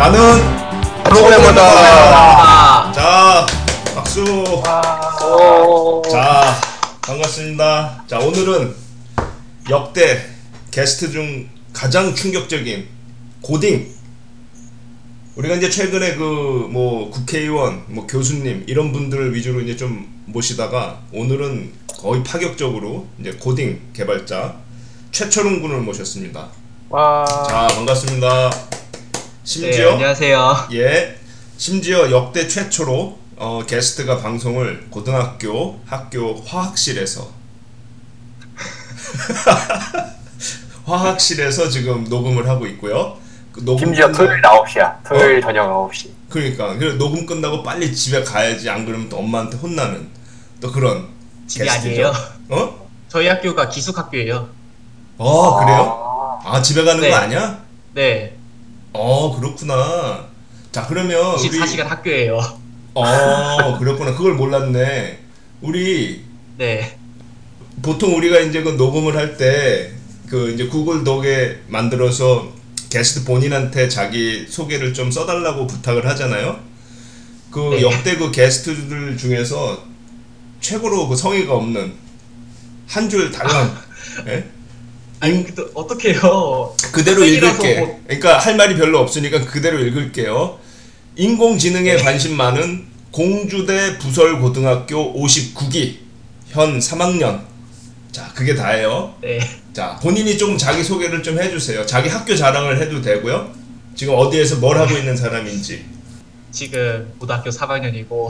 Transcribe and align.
나는 0.00 0.18
프로그래머다. 1.04 1.62
아, 1.62 2.90
자 2.90 3.46
박수 3.94 4.24
오. 5.22 6.00
자 6.10 6.58
반갑습니다 7.02 8.04
자 8.06 8.18
오늘은 8.18 8.74
역대 9.68 10.26
게스트 10.70 11.10
중 11.12 11.46
가장 11.74 12.14
충격적인 12.14 12.88
고딩 13.42 13.90
우리가 15.36 15.56
이제 15.56 15.68
최근에 15.68 16.14
그 16.14 16.24
뭐 16.70 17.10
국회의원 17.10 17.82
뭐 17.88 18.06
교수님 18.06 18.64
이런 18.66 18.92
분들 18.92 19.34
위주로 19.34 19.60
이제 19.60 19.76
좀 19.76 20.08
모시다가 20.24 21.00
오늘은 21.12 21.72
거의 22.00 22.24
파격적으로 22.24 23.06
이제 23.20 23.32
고딩 23.32 23.90
개발자 23.92 24.54
최철웅 25.12 25.60
군을 25.60 25.80
모셨습니다 25.82 26.48
와. 26.88 27.26
자 27.26 27.66
반갑습니다 27.74 28.50
네, 28.50 28.79
심지어 29.54 29.94
안녕하세요. 29.94 30.68
예, 30.74 31.16
심지어 31.56 32.08
역대 32.12 32.46
최초로 32.46 33.18
어, 33.34 33.64
게스트가 33.66 34.18
방송을 34.18 34.86
고등학교 34.90 35.80
학교 35.86 36.40
화학실에서 36.46 37.28
화학실에서 40.86 41.68
지금 41.68 42.04
녹음을 42.04 42.48
하고 42.48 42.64
있고요. 42.68 43.18
그 43.50 43.64
녹음 43.64 43.86
심지어 43.86 44.06
끝나- 44.06 44.16
토요일 44.18 44.40
9시야. 44.40 45.08
토요일 45.08 45.40
저녁 45.40 45.90
9시. 45.90 46.10
그러니까 46.28 46.76
그래 46.76 46.94
녹음 46.96 47.26
끝나고 47.26 47.64
빨리 47.64 47.92
집에 47.92 48.22
가야지 48.22 48.70
안 48.70 48.86
그러면 48.86 49.08
또 49.08 49.16
엄마한테 49.18 49.56
혼나는 49.56 50.10
또 50.60 50.70
그런 50.70 51.08
집이 51.48 51.64
게스트죠. 51.64 51.88
아니에요. 52.06 52.12
어? 52.50 52.88
저희 53.08 53.26
학교가 53.26 53.68
기숙학교예요. 53.68 54.48
어 55.18 55.58
그래요? 55.64 56.38
아. 56.44 56.54
아 56.56 56.62
집에 56.62 56.84
가는 56.84 57.00
네. 57.00 57.10
거 57.10 57.16
아니야? 57.16 57.64
네, 57.94 58.36
어 58.92 59.36
그렇구나. 59.38 60.26
자 60.72 60.86
그러면 60.86 61.38
우리 61.38 61.48
24시간 61.48 61.84
학교예요. 61.84 62.38
어 62.94 63.78
그렇구나 63.78 64.14
그걸 64.14 64.34
몰랐네. 64.34 65.18
우리 65.62 66.24
네, 66.58 66.96
보통 67.82 68.16
우리가 68.16 68.40
이제 68.40 68.62
그 68.62 68.70
녹음을 68.70 69.16
할 69.16 69.36
때 69.36 69.92
그 70.28 70.52
이제 70.52 70.68
구글 70.68 71.02
독에 71.02 71.58
만들어서 71.66 72.52
게스트 72.88 73.24
본인한테 73.24 73.88
자기 73.88 74.46
소개를 74.48 74.94
좀 74.94 75.10
써달라고 75.10 75.66
부탁을 75.66 76.06
하잖아요. 76.06 76.56
그 77.50 77.58
네. 77.74 77.82
역대 77.82 78.16
그 78.16 78.30
게스트들 78.30 79.16
중에서 79.18 79.82
최고로 80.60 81.08
그 81.08 81.16
성의가 81.16 81.52
없는 81.54 81.94
한 82.86 83.08
줄 83.08 83.30
달랑 83.32 83.76
예? 84.28 84.44
아니 85.20 85.44
근데 85.44 85.62
어떡해요? 85.74 86.74
그대로 86.92 87.24
읽을게. 87.24 87.80
뭐- 87.80 88.00
그러니까 88.06 88.38
할 88.38 88.56
말이 88.56 88.74
별로 88.76 88.98
없으니까 89.00 89.44
그대로 89.44 89.78
읽을게요. 89.78 90.58
인공지능에 91.16 91.96
네. 91.96 92.02
관심 92.02 92.36
많은 92.36 92.86
공주대 93.10 93.98
부설고등학교 93.98 95.14
59기 95.14 95.96
현 96.48 96.78
3학년. 96.78 97.42
자, 98.12 98.32
그게 98.34 98.54
다예요. 98.54 99.14
네, 99.20 99.38
자, 99.72 99.98
본인이 100.02 100.36
좀 100.38 100.56
자기 100.58 100.82
소개를 100.82 101.22
좀 101.22 101.38
해주세요. 101.40 101.84
자기 101.86 102.08
학교 102.08 102.34
자랑을 102.34 102.80
해도 102.80 103.00
되고요. 103.02 103.52
지금 103.94 104.14
어디에서 104.16 104.56
뭘 104.56 104.78
하고 104.78 104.96
있는 104.96 105.16
사람인지. 105.16 105.84
지금 106.50 107.12
고등학교 107.18 107.50
3학년이고 107.50 108.28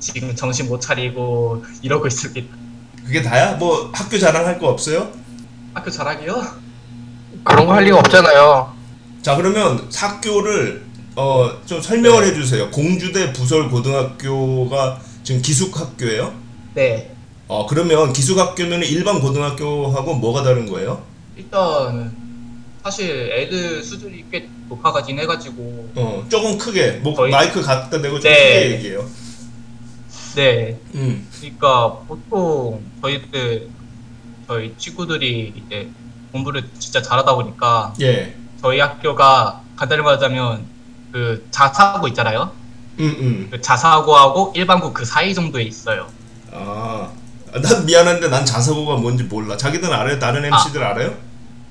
지금 0.00 0.34
정신 0.34 0.66
못 0.68 0.80
차리고 0.80 1.64
이러고 1.80 2.06
있습니다. 2.08 2.54
그게 3.06 3.22
다야? 3.22 3.52
뭐 3.52 3.90
학교 3.94 4.18
자랑할 4.18 4.58
거 4.58 4.68
없어요? 4.68 5.10
학교 5.74 5.90
자랑이요? 5.90 6.42
그런 7.44 7.66
거 7.66 7.72
할 7.72 7.84
리가 7.84 7.98
없잖아요. 7.98 8.74
자, 9.22 9.36
그러면 9.36 9.88
학교를 9.94 10.84
어, 11.16 11.50
좀 11.66 11.80
설명을 11.80 12.22
네. 12.22 12.28
해주세요. 12.30 12.70
공주대 12.70 13.32
부설 13.32 13.68
고등학교가 13.68 15.00
지금 15.22 15.42
기숙학교예요? 15.42 16.32
네, 16.74 17.10
어, 17.48 17.66
그러면 17.66 18.12
기숙학교면 18.12 18.82
일반 18.84 19.20
고등학교하고 19.20 20.14
뭐가 20.14 20.42
다른 20.42 20.66
거예요? 20.70 21.02
일단 21.36 22.14
사실 22.82 23.30
애들 23.32 23.82
수준이 23.82 24.24
꽤 24.30 24.48
높아가긴 24.68 25.18
해가지고 25.18 25.90
어, 25.96 26.24
조금 26.28 26.56
크게 26.56 26.92
목 27.02 27.16
저희- 27.16 27.30
마이크 27.30 27.60
갖다 27.60 28.00
대고 28.00 28.18
좀 28.20 28.30
네. 28.30 28.36
크게 28.64 28.70
얘기해요. 28.76 29.04
네, 30.36 30.78
음. 30.94 31.26
그러니까 31.38 31.88
보통 32.06 32.80
저희들 33.02 33.68
저희 34.50 34.74
친구들이 34.76 35.54
이제 35.54 35.88
공부를 36.32 36.68
진짜 36.80 37.00
잘하다 37.00 37.36
보니까 37.36 37.94
예. 38.00 38.34
저희 38.60 38.80
학교가 38.80 39.60
간단히 39.76 40.02
말하자면 40.02 40.64
그 41.12 41.46
자사고 41.52 42.08
있잖아요. 42.08 42.50
음, 42.98 43.16
음. 43.20 43.48
그 43.48 43.60
자사고하고 43.60 44.52
일반고 44.56 44.92
그 44.92 45.04
사이 45.04 45.34
정도에 45.34 45.62
있어요. 45.62 46.08
아. 46.50 47.12
아, 47.52 47.60
난 47.60 47.86
미안한데 47.86 48.28
난 48.28 48.44
자사고가 48.44 48.96
뭔지 48.96 49.22
몰라. 49.22 49.56
자기들 49.56 49.92
알아요? 49.92 50.18
다른 50.18 50.44
MC들 50.44 50.82
알아요? 50.82 51.16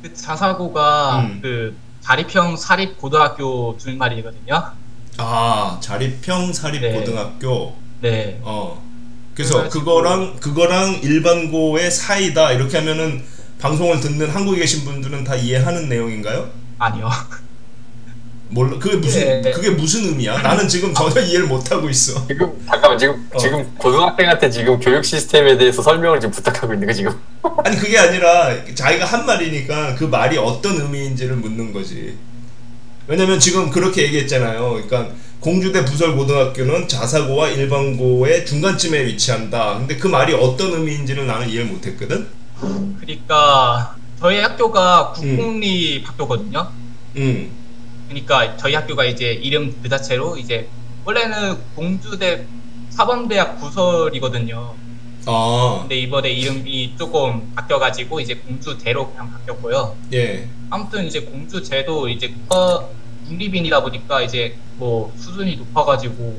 그 0.02 0.14
자사고가 0.14 1.20
음. 1.20 1.40
그 1.42 1.76
자립형 2.00 2.56
사립 2.56 2.98
고등학교 2.98 3.78
줄말이거든요. 3.78 4.72
아, 5.18 5.78
자립형 5.82 6.54
사립 6.54 6.82
네. 6.82 6.94
고등학교. 6.94 7.76
네, 8.00 8.40
어. 8.42 8.82
그래서 9.40 9.64
그래가지고- 9.64 9.70
그거랑 9.70 10.36
그거랑 10.42 11.00
일반고의 11.02 11.90
사이다 11.90 12.52
이렇게 12.52 12.78
하면은 12.80 13.24
방송을 13.60 14.02
듣는 14.02 14.30
한국에 14.30 14.60
계신 14.60 14.84
분들은 14.84 15.24
다 15.24 15.34
이해하는 15.36 15.88
내용인가요? 15.88 16.50
아니요. 16.78 17.10
몰라. 18.50 18.78
그게 18.80 18.98
무슨 18.98 19.42
네. 19.42 19.52
그게 19.52 19.70
무슨 19.70 20.04
의미야? 20.06 20.42
나는 20.42 20.68
지금 20.68 20.94
전혀 20.94 21.22
이해를 21.22 21.46
못 21.48 21.72
하고 21.72 21.90
있어. 21.90 22.26
지금 22.28 22.52
잠깐만 22.68 22.98
지금 22.98 23.30
어. 23.34 23.38
지금 23.38 23.76
고등학생한테 23.78 24.50
지금 24.50 24.78
교육 24.80 25.06
시스템에 25.06 25.56
대해서 25.56 25.82
설명을 25.82 26.20
지금 26.20 26.32
부탁하고 26.32 26.74
있는 26.74 26.88
거 26.88 26.94
지금. 26.94 27.14
아니 27.64 27.78
그게 27.78 27.98
아니라 27.98 28.50
자기가 28.76 29.06
한 29.06 29.26
말이니까 29.26 29.96
그 29.96 30.04
말이 30.06 30.38
어떤 30.38 30.82
의미인지를 30.82 31.38
묻는 31.38 31.72
거지. 31.72 32.18
왜냐면 33.08 33.40
지금 33.40 33.70
그렇게 33.70 34.04
얘기했잖아요. 34.04 34.72
그러니까 34.72 35.14
공주대 35.40 35.86
부설고등학교는 35.86 36.88
자사고와 36.88 37.50
일반고의 37.50 38.46
중간쯤에 38.46 39.06
위치한다. 39.06 39.78
근데 39.78 39.96
그 39.96 40.08
말이 40.08 40.34
어떤 40.34 40.74
의미인지를 40.74 41.26
나는 41.26 41.50
이해를 41.50 41.68
못했거든. 41.68 42.28
그러니까 43.00 43.96
저희 44.20 44.40
학교가 44.40 45.14
국공립 45.14 46.06
학교거든요. 46.06 46.70
음, 47.16 47.52
그러니까 48.10 48.58
저희 48.58 48.74
학교가 48.76 49.06
이제 49.06 49.32
이름 49.32 49.74
그 49.82 49.88
자체로 49.88 50.36
이제 50.36 50.68
원래는 51.06 51.58
공주대 51.74 52.46
사범대학 52.90 53.60
부설이거든요. 53.62 54.76
아, 55.26 55.78
근데 55.82 55.96
이번에 56.00 56.32
이름이 56.32 56.96
조금 56.98 57.54
바뀌어가지고 57.56 58.20
이제 58.20 58.36
공주대로 58.36 59.10
그냥 59.12 59.32
바뀌었고요. 59.32 59.96
예, 60.14 60.50
아무튼 60.70 61.06
이제 61.06 61.22
공주제도 61.22 62.10
이제 62.10 62.28
국가 62.28 62.90
국립인이다 63.40 63.82
보니까 63.82 64.22
이제 64.22 64.58
뭐 64.78 65.14
수준이 65.16 65.56
높아가지고 65.58 66.38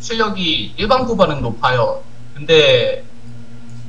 실력이 0.00 0.74
일반 0.76 1.06
고반은 1.06 1.40
높아요. 1.40 2.02
근데 2.34 3.04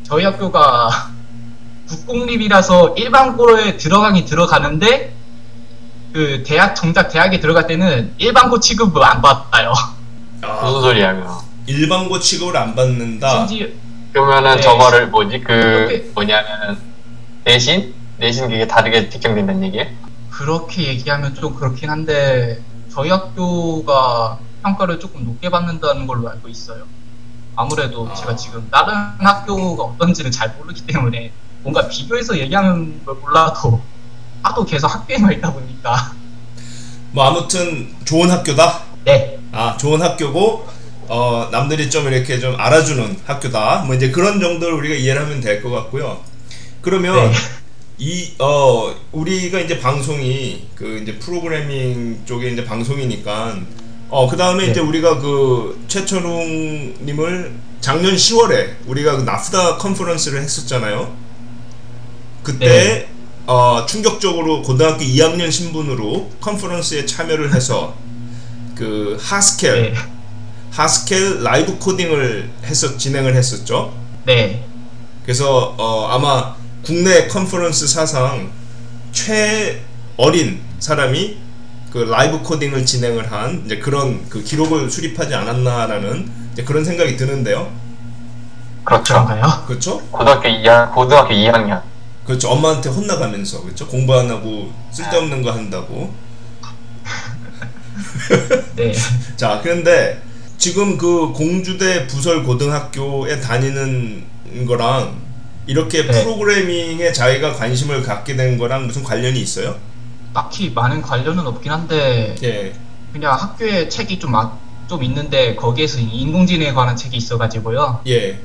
저희 0.04 0.24
학교가 0.24 0.90
국공립이라서 1.88 2.96
일반 2.98 3.36
고에 3.38 3.78
들어가긴 3.78 4.26
들어가는데 4.26 5.14
그 6.14 6.44
대학 6.46 6.74
정작 6.76 7.10
대학에 7.10 7.40
들어갈 7.40 7.68
때는 7.68 8.14
일반고 8.18 8.60
취급을 8.60 9.04
안 9.04 9.22
받아요. 9.22 9.74
아, 10.42 10.66
무슨 10.66 10.82
소리야 10.82 11.14
그거. 11.16 11.44
일반고 11.66 12.20
취급을 12.20 12.56
안 12.58 12.76
받는다. 12.76 13.46
심지어 13.48 13.68
그러면은 14.14 14.56
네. 14.56 14.62
저거를 14.62 15.08
뭐지 15.08 15.42
그 15.42 16.12
뭐냐면은 16.16 16.78
내신 17.44 17.94
내신 18.18 18.50
그게 18.50 18.66
다르게 18.66 19.10
지정된다는 19.10 19.64
얘기야? 19.66 19.86
그렇게 20.38 20.84
얘기하면 20.90 21.34
좀 21.34 21.56
그렇긴 21.56 21.90
한데 21.90 22.62
저희 22.94 23.10
학교가 23.10 24.38
평가를 24.62 25.00
조금 25.00 25.26
높게 25.26 25.50
받는다는 25.50 26.06
걸로 26.06 26.30
알고 26.30 26.48
있어요. 26.48 26.84
아무래도 27.56 28.08
아. 28.08 28.14
제가 28.14 28.36
지금 28.36 28.68
다른 28.70 28.94
학교가 29.18 29.84
어떤지는 29.84 30.30
잘 30.30 30.54
모르기 30.58 30.86
때문에 30.86 31.32
뭔가 31.64 31.88
비교해서 31.88 32.38
얘기하는 32.38 33.04
걸 33.04 33.16
몰라도 33.16 33.82
하도 34.44 34.64
계속 34.64 34.94
학교에만 34.94 35.34
있다 35.34 35.54
보니까 35.54 36.14
뭐 37.14 37.24
아무튼 37.26 37.96
좋은 38.06 38.30
학교다. 38.30 38.82
네, 39.06 39.40
아 39.52 39.76
좋은 39.78 40.00
학교고 40.04 40.68
어 41.08 41.50
남들이 41.52 41.90
좀 41.90 42.08
이렇게 42.14 42.40
좀 42.40 42.60
알아주는 42.60 43.22
학교다 43.26 43.86
뭐 43.86 43.96
이제 43.96 44.12
그런 44.12 44.40
정도를 44.40 44.76
우리가 44.76 44.94
이해를 44.94 45.24
하면 45.24 45.42
될 45.42 45.64
것 45.64 45.72
같고요 45.72 46.20
그러면 46.82 47.16
네. 47.16 47.32
이 48.00 48.34
어 48.40 48.94
우리가 49.12 49.60
이제 49.60 49.80
방송이 49.80 50.68
그 50.76 51.00
이제 51.02 51.18
프로그래밍 51.18 52.26
쪽에 52.26 52.50
이제 52.52 52.64
방송이니까 52.64 53.58
어 54.10 54.28
그 54.30 54.38
다음에 54.38 54.66
네. 54.66 54.72
이제 54.72 54.80
우리가 54.80 55.20
그 55.20 55.84
최철웅님을 55.88 57.54
작년 57.82 58.16
10월에 58.16 58.76
우리가 58.86 59.18
그 59.18 59.22
나프다 59.24 59.78
컨퍼런스를 59.78 60.42
했었잖아요 60.42 61.14
그때 62.44 62.68
네. 62.68 63.10
어, 63.48 63.86
충격적으로 63.88 64.62
고등학교 64.62 65.04
2학년 65.04 65.52
신분으로 65.52 66.30
컨퍼런스에 66.40 67.06
참여를 67.06 67.54
해서 67.56 67.96
그 68.76 69.18
하스켈 69.20 69.94
네. 69.94 69.94
Haskell 70.72 71.42
라이브 71.42 71.80
코딩을 71.80 72.50
했었 72.66 73.00
진행을 73.00 73.36
했었죠. 73.36 73.94
네. 74.26 74.64
그래서 75.24 75.74
어, 75.78 76.08
아마 76.12 76.56
국내 76.84 77.28
컨퍼런스 77.28 77.88
사상 77.88 78.52
최어린 79.12 80.62
사람이 80.80 81.38
그 81.92 82.00
라이브 82.00 82.42
코딩을 82.42 82.86
진행을 82.86 83.32
한 83.32 83.64
이제 83.66 83.80
그런 83.80 84.28
그 84.30 84.44
기록을 84.44 84.90
수립하지 84.90 85.34
않았나라는 85.34 86.30
이제 86.54 86.64
그런 86.64 86.84
생각이 86.86 87.18
드는데요. 87.18 87.72
그렇죠. 88.84 89.28
그렇죠? 89.68 90.00
고등학교 90.12 90.48
2학, 90.48 90.94
고등학교 90.94 91.34
2학년. 91.34 91.82
그렇죠. 92.26 92.50
엄마한테 92.50 92.90
혼나가면서 92.90 93.62
그렇죠. 93.64 93.88
공부 93.88 94.18
안 94.18 94.30
하고 94.30 94.72
쓸데없는 94.92 95.42
거 95.42 95.52
한다고. 95.52 96.14
네. 98.76 98.94
자, 99.36 99.60
그런데 99.64 100.22
지금 100.58 100.98
그 100.98 101.32
공주대 101.34 102.08
부설 102.08 102.44
고등학교에 102.44 103.40
다니는 103.40 104.26
거랑 104.68 105.27
이렇게 105.68 106.06
네. 106.06 106.12
프로그래밍에 106.24 107.12
자기가 107.12 107.54
관심을 107.54 108.02
갖게 108.04 108.36
된 108.36 108.58
거랑 108.58 108.88
무슨 108.88 109.04
관련이 109.04 109.40
있어요? 109.40 109.76
딱히 110.34 110.72
많은 110.72 111.02
관련은 111.02 111.46
없긴 111.46 111.72
한데 111.72 112.36
예. 112.44 112.74
그냥 113.12 113.34
학교에 113.34 113.90
책이 113.90 114.20
좀, 114.20 114.32
마- 114.32 114.52
좀 114.88 115.04
있는데 115.04 115.56
거기에서 115.56 116.00
인공지능에 116.00 116.74
관한 116.74 116.96
책이 116.96 117.18
있어가지고요. 117.18 118.02
예. 118.08 118.40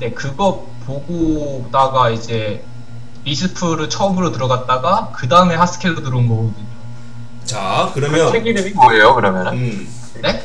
네, 0.00 0.10
그거 0.12 0.66
보고다가 0.86 2.10
이제 2.10 2.64
리스프를 3.24 3.88
처음으로 3.88 4.32
들어갔다가 4.32 5.12
그 5.14 5.28
다음에 5.28 5.54
하스켈로 5.54 6.02
들어온 6.02 6.28
거거든요. 6.28 6.66
자, 7.44 7.90
그 7.92 8.00
그러면 8.00 8.32
책 8.32 8.46
이름이 8.46 8.70
뭐예요, 8.70 9.14
그러면은? 9.14 9.52
음. 9.52 9.88
네? 10.22 10.42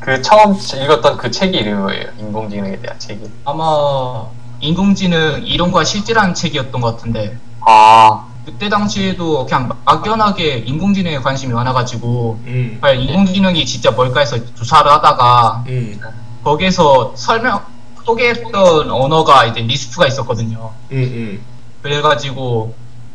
그 0.00 0.22
처음 0.22 0.54
읽었던 0.54 1.16
그 1.16 1.30
책이 1.30 1.56
이름이 1.58 1.74
뭐예요? 1.80 2.06
인공지능에 2.18 2.78
대한 2.80 2.98
책이. 2.98 3.20
아마 3.44 4.26
인공지능 4.60 5.42
이론과 5.44 5.84
실제라는 5.84 6.34
책이었던 6.34 6.80
것 6.80 6.96
같은데 6.96 7.38
아, 7.60 8.26
그때 8.44 8.68
당시에도 8.68 9.44
그냥 9.46 9.70
막연하게 9.84 10.58
인공지능에 10.66 11.18
관심이 11.18 11.52
많아가지고 11.52 12.40
음. 12.46 12.78
과연 12.80 13.00
인공지능이 13.02 13.64
진짜 13.66 13.90
뭘까 13.90 14.20
해서 14.20 14.36
조사를 14.54 14.90
하다가 14.90 15.64
음. 15.68 16.00
거기에서 16.44 17.12
설명 17.14 17.60
소개했던 18.04 18.90
언어가 18.90 19.44
이제 19.44 19.60
Lisp가 19.60 20.06
있었거든요. 20.06 20.70
음. 20.92 20.96
음. 20.96 21.40
그래가지고 21.82 22.74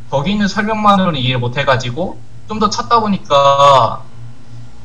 거기 0.09 0.31
있는 0.31 0.47
설명만으로는 0.47 1.19
이해를 1.19 1.39
못해가지고 1.39 2.19
좀 2.47 2.59
더 2.59 2.69
찾다 2.69 2.99
보니까 2.99 4.03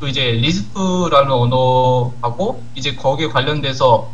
또 0.00 0.08
이제 0.08 0.30
Lisp라는 0.30 1.30
언어하고 1.30 2.62
이제 2.74 2.94
거기에 2.94 3.28
관련돼서 3.28 4.08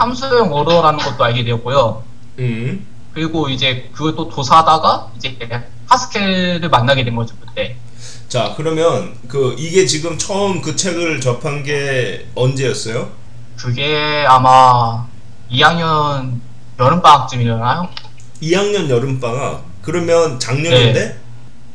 함수형 0.00 0.52
언어라는 0.52 0.98
것도 0.98 1.22
알게 1.22 1.44
되었고요. 1.44 2.02
음. 2.38 2.86
그리고 3.12 3.50
이제 3.50 3.90
그것도 3.92 4.30
조사하다가 4.30 5.08
이제 5.16 5.36
Haskell을 5.88 6.68
만나게 6.70 7.04
된 7.04 7.14
거죠 7.14 7.34
그때. 7.44 7.76
자, 8.28 8.54
그러면 8.56 9.14
그 9.28 9.54
이게 9.58 9.84
지금 9.84 10.16
처음 10.16 10.62
그 10.62 10.74
책을 10.74 11.20
접한 11.20 11.62
게 11.62 12.26
언제였어요? 12.34 13.10
그게 13.56 14.24
아마 14.26 15.06
2학년 15.50 16.40
여름방학쯤이려나요? 16.78 17.88
2학년 18.42 18.88
여름 18.88 19.20
방학. 19.20 19.64
그러면 19.82 20.38
작년인데 20.40 21.18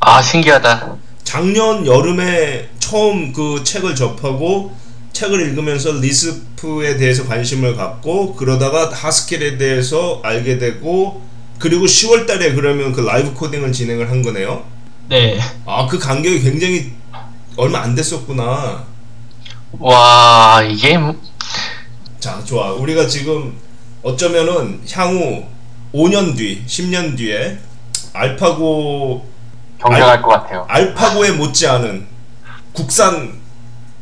아, 0.00 0.20
신기하다. 0.20 0.96
작년 1.22 1.86
여름에 1.86 2.70
처음 2.80 3.32
그 3.32 3.62
책을 3.62 3.94
접하고 3.94 4.74
책을 5.16 5.40
읽으면서 5.48 5.92
리스프에 5.92 6.98
대해서 6.98 7.26
관심을 7.26 7.74
갖고 7.74 8.34
그러다가 8.34 8.90
하스켈에 8.92 9.56
대해서 9.56 10.20
알게 10.22 10.58
되고 10.58 11.22
그리고 11.58 11.86
10월 11.86 12.26
달에 12.26 12.52
그러면 12.52 12.92
그 12.92 13.00
라이브 13.00 13.32
코딩을 13.32 13.72
진행을 13.72 14.10
한 14.10 14.20
거네요. 14.20 14.62
네. 15.08 15.40
아, 15.64 15.86
그 15.86 15.98
간격이 15.98 16.42
굉장히 16.42 16.92
얼마 17.56 17.80
안 17.80 17.94
됐었구나. 17.94 18.84
와, 19.78 20.62
이게 20.68 20.98
뭐- 20.98 21.16
자, 22.20 22.42
좋아. 22.44 22.72
우리가 22.72 23.06
지금 23.06 23.54
어쩌면은 24.02 24.82
향후 24.92 25.44
5년 25.94 26.36
뒤, 26.36 26.62
10년 26.66 27.16
뒤에 27.16 27.58
알파고 28.12 29.24
경쟁할 29.80 30.20
것 30.20 30.28
같아요. 30.28 30.66
알파고에 30.68 31.30
못지않은 31.32 32.06
국산 32.74 33.32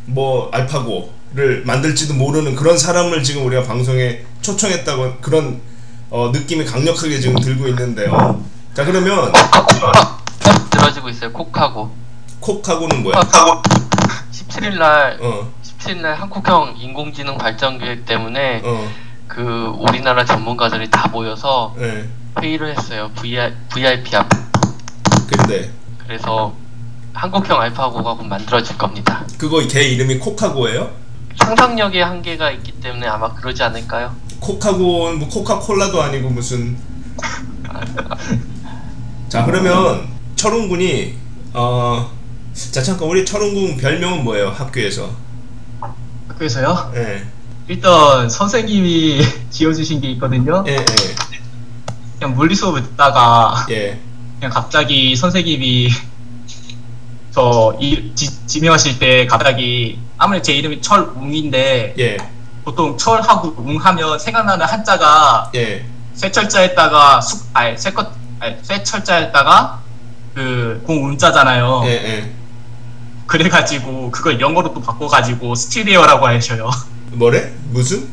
뭐 0.06 0.50
알파고를 0.52 1.62
만들지도 1.64 2.14
모르는 2.14 2.54
그런 2.54 2.76
사람을 2.78 3.22
지금 3.22 3.46
우리가 3.46 3.62
방송에 3.62 4.24
초청했다고 4.42 5.16
그런 5.20 5.60
어, 6.10 6.30
느낌이 6.32 6.64
강력하게 6.64 7.20
지금 7.20 7.40
들고 7.40 7.68
있는데요. 7.68 8.42
자 8.74 8.84
그러면 8.84 9.32
들어지고 10.70 11.08
있어요. 11.08 11.32
콕하고 11.32 11.90
콕하고는 12.40 13.02
뭐야? 13.02 13.20
17일 14.30 14.78
날 14.78 15.18
어, 15.20 15.50
17일 15.62 16.02
날 16.02 16.14
한국형 16.14 16.74
인공지능 16.76 17.38
발전 17.38 17.78
계획 17.78 18.04
때문에 18.04 18.60
어, 18.64 18.90
그 19.26 19.72
우리나라 19.78 20.24
전문가들이 20.24 20.90
다 20.90 21.08
모여서 21.08 21.74
예. 21.80 22.08
회의를 22.40 22.76
했어요. 22.76 23.10
VR, 23.14 23.54
VIP 23.72 24.16
앞. 24.16 24.28
근데 25.28 25.70
그래서 26.06 26.54
한국형 27.14 27.60
알파고가 27.60 28.14
곧 28.14 28.24
만들어질 28.26 28.76
겁니다. 28.76 29.24
그거 29.38 29.64
걔 29.66 29.84
이름이 29.84 30.18
콕하고예요? 30.18 30.90
상상력의 31.42 32.04
한계가 32.04 32.50
있기 32.52 32.72
때문에 32.72 33.06
아마 33.06 33.32
그러지 33.34 33.62
않을까요? 33.62 34.14
콕하고는 34.40 35.18
뭐 35.20 35.28
코카콜라도 35.28 36.02
아니고 36.02 36.28
무슨 36.30 36.76
자 39.28 39.44
그러면 39.44 40.08
철웅군이 40.36 41.14
어자 41.52 42.82
잠깐 42.82 43.08
우리 43.08 43.24
철웅군 43.24 43.76
별명은 43.78 44.24
뭐예요 44.24 44.50
학교에서 44.50 45.10
학교에서요? 46.28 46.92
예 46.96 47.24
일단 47.68 48.28
선생님이 48.28 49.22
지어주신 49.50 50.00
게 50.00 50.10
있거든요. 50.12 50.64
예, 50.66 50.72
예, 50.72 50.84
그냥 52.18 52.34
물리 52.34 52.54
수업을 52.54 52.82
듣다가 52.82 53.66
예. 53.70 53.98
그냥 54.38 54.52
갑자기 54.52 55.16
선생님이 55.16 55.88
저 57.34 57.74
이, 57.80 58.12
지, 58.14 58.46
지명하실 58.46 59.00
때 59.00 59.26
갑자기 59.26 59.98
아무리 60.18 60.40
제 60.40 60.52
이름이 60.52 60.80
철웅인데 60.80 61.94
예, 61.98 62.16
보통 62.64 62.96
철하고 62.96 63.54
웅하면 63.58 64.18
생각나는 64.20 64.64
한자가 64.64 65.50
예. 65.56 65.84
쇠철자에다가 66.14 67.20
숙 67.20 67.44
아니 67.52 67.76
쇠컷 67.76 68.12
아니 68.38 68.54
쇠철자에다가 68.62 69.80
그 70.34 70.80
곰 70.86 71.04
웅자잖아요. 71.04 71.82
예, 71.86 71.90
예. 71.90 72.30
그래가지고 73.26 74.12
그걸 74.12 74.40
영어로 74.40 74.72
또 74.72 74.80
바꿔가지고 74.80 75.56
steel 75.56 75.83
bear라고 75.83 76.26
하셔요. 76.28 76.70
뭐래? 77.12 77.52
무슨? 77.70 78.08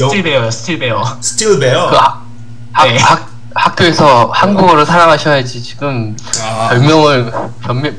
영- 0.00 0.10
스틸베어요, 0.10 0.50
스틸베어. 0.50 1.16
스틸베어. 1.20 1.90
그 1.90 1.96
학, 1.96 2.26
학, 2.72 2.84
네. 2.88 2.98
학, 2.98 3.30
학교에서 3.54 4.30
한국어를 4.34 4.84
사랑하셔야지 4.84 5.62
지금 5.62 6.14
아, 6.42 6.68
별명을 6.70 7.32
변명 7.62 7.96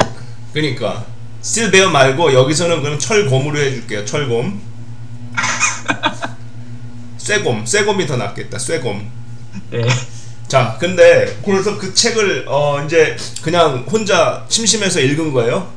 그러니까 0.53 1.05
스틸베어 1.41 1.89
말고 1.89 2.33
여기서는 2.33 2.81
그럼 2.81 2.99
철곰으로 2.99 3.57
해줄게요. 3.59 4.05
철곰. 4.05 4.59
쇠곰, 7.17 7.65
쇠곰이 7.65 8.07
더 8.07 8.17
낫겠다. 8.17 8.57
쇠곰. 8.57 9.09
네. 9.71 9.87
자, 10.47 10.77
근데 10.79 11.37
그래서 11.45 11.77
그 11.77 11.93
책을 11.93 12.45
어 12.47 12.83
이제 12.83 13.15
그냥 13.43 13.85
혼자 13.89 14.45
심심해서 14.49 14.99
읽은 14.99 15.31
거예요? 15.31 15.71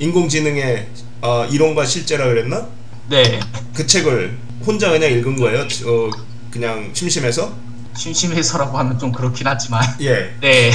인공지능의 0.00 0.88
어, 1.20 1.46
이론과 1.46 1.84
실제라 1.84 2.24
그랬나? 2.26 2.66
네. 3.08 3.38
그 3.74 3.86
책을 3.86 4.36
혼자 4.66 4.90
그냥 4.90 5.10
읽은 5.12 5.36
거예요? 5.36 5.60
어 5.60 6.10
그냥 6.50 6.90
심심해서? 6.92 7.54
심심해서라고 7.96 8.76
하면 8.78 8.98
좀 8.98 9.12
그렇긴 9.12 9.46
하지만. 9.46 9.82
예. 10.00 10.34
네. 10.40 10.72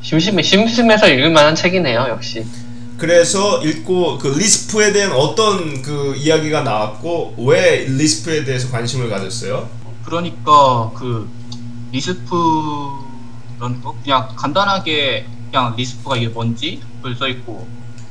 심심해 0.00 0.42
심심해서 0.42 1.08
읽을 1.08 1.30
만한 1.30 1.54
책이네요. 1.54 2.06
역시 2.08 2.44
그래서 2.98 3.62
읽고 3.62 4.18
그 4.18 4.28
Lisp에 4.28 4.92
대한 4.92 5.12
어떤 5.12 5.82
그 5.82 6.14
이야기가 6.16 6.62
나왔고 6.62 7.34
왜 7.38 7.84
Lisp에 7.88 8.44
대해서 8.44 8.70
관심을 8.70 9.08
가졌어요? 9.08 9.68
그러니까 10.04 10.90
그 10.94 11.28
Lisp라는 11.92 12.28
거 13.82 13.96
그냥 14.02 14.28
간단하게 14.36 15.26
그냥 15.50 15.74
Lisp가 15.76 16.16
이게 16.16 16.28
뭔지 16.28 16.80
써 17.18 17.28
있고 17.28 17.66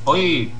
거의 0.06 0.51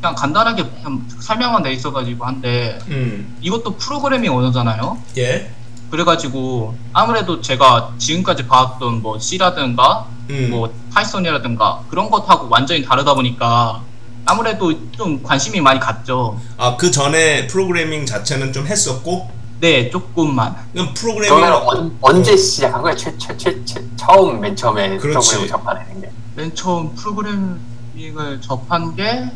그냥 0.00 0.14
간단하게 0.14 0.64
그냥 0.64 1.06
설명만 1.20 1.62
돼 1.62 1.72
있어가지고 1.72 2.24
한데 2.24 2.78
음. 2.88 3.36
이것도 3.40 3.76
프로그래밍 3.76 4.32
언어잖아요. 4.32 4.98
예. 5.18 5.50
그래가지고 5.90 6.74
아무래도 6.92 7.40
제가 7.40 7.94
지금까지 7.98 8.46
봐왔던 8.46 9.02
뭐 9.02 9.18
C라든가 9.18 10.06
음. 10.30 10.48
뭐 10.50 10.72
Python이라든가 10.92 11.82
그런 11.90 12.08
것하고 12.08 12.48
완전히 12.48 12.84
다르다 12.84 13.14
보니까 13.14 13.82
아무래도 14.24 14.72
좀 14.92 15.22
관심이 15.22 15.60
많이 15.60 15.80
갔죠. 15.80 16.38
아, 16.56 16.76
그 16.76 16.90
전에 16.90 17.46
프로그래밍 17.48 18.06
자체는 18.06 18.52
좀 18.52 18.66
했었고, 18.66 19.28
네, 19.60 19.90
조금만. 19.90 20.54
그럼 20.72 20.94
프로그래밍 20.94 21.40
너는 21.40 21.56
언, 21.66 21.98
언제 22.00 22.36
시작한 22.36 22.82
거야? 22.82 22.94
최, 22.94 23.16
최, 23.18 23.36
최, 23.36 23.64
최, 23.64 23.82
처음 23.96 24.40
맨 24.40 24.54
처음에 24.54 24.98
그렇지. 24.98 25.30
프로그램을 25.30 25.48
접하는 25.48 26.00
게. 26.00 26.10
맨 26.36 26.54
처음 26.54 26.94
프로그래밍을 26.94 28.40
접한 28.40 28.94
게 28.94 29.30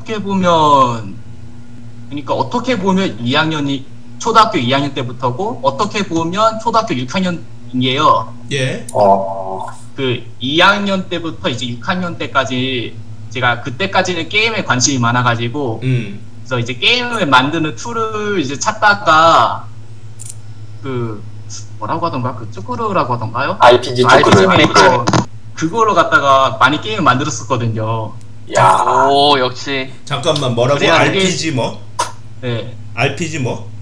어떻게 0.00 0.22
보면 0.22 1.14
그러니까 2.10 2.34
어떻게 2.34 2.78
보면 2.78 3.18
2학년이 3.24 3.84
초등학교 4.24 4.58
2학년 4.58 4.94
때부터고 4.94 5.60
어떻게 5.62 6.02
보면 6.02 6.58
초등학교 6.58 6.94
6학년이에요. 6.94 8.32
예. 8.52 8.86
어, 8.94 9.66
그 9.94 10.24
2학년 10.40 11.10
때부터 11.10 11.50
이제 11.50 11.66
6학년 11.66 12.16
때까지 12.16 12.96
제가 13.28 13.60
그때까지는 13.60 14.30
게임에 14.30 14.64
관심이 14.64 14.98
많아가지고 14.98 15.80
음. 15.82 16.20
그래서 16.38 16.58
이제 16.58 16.72
게임을 16.72 17.26
만드는 17.26 17.76
툴을 17.76 18.40
이제 18.40 18.58
찾다가 18.58 19.66
그 20.82 21.22
뭐라고 21.78 22.06
하던가 22.06 22.34
그 22.34 22.50
쯔꾸르라고 22.50 23.14
하던가요? 23.14 23.58
RPG 23.60 24.04
RPG 24.06 24.30
쪽으로. 24.30 24.56
메이커 24.56 25.04
그거로 25.52 25.94
갖다가 25.94 26.56
많이 26.58 26.80
게임을 26.80 27.02
만들었었거든요. 27.04 28.12
야, 28.56 29.06
오 29.10 29.38
역시 29.38 29.90
잠깐만 30.06 30.54
뭐라고? 30.54 30.82
RPG 30.82 31.52
뭐? 31.52 31.82
네. 32.40 32.74
RPG 32.94 33.40
뭐? 33.40 33.73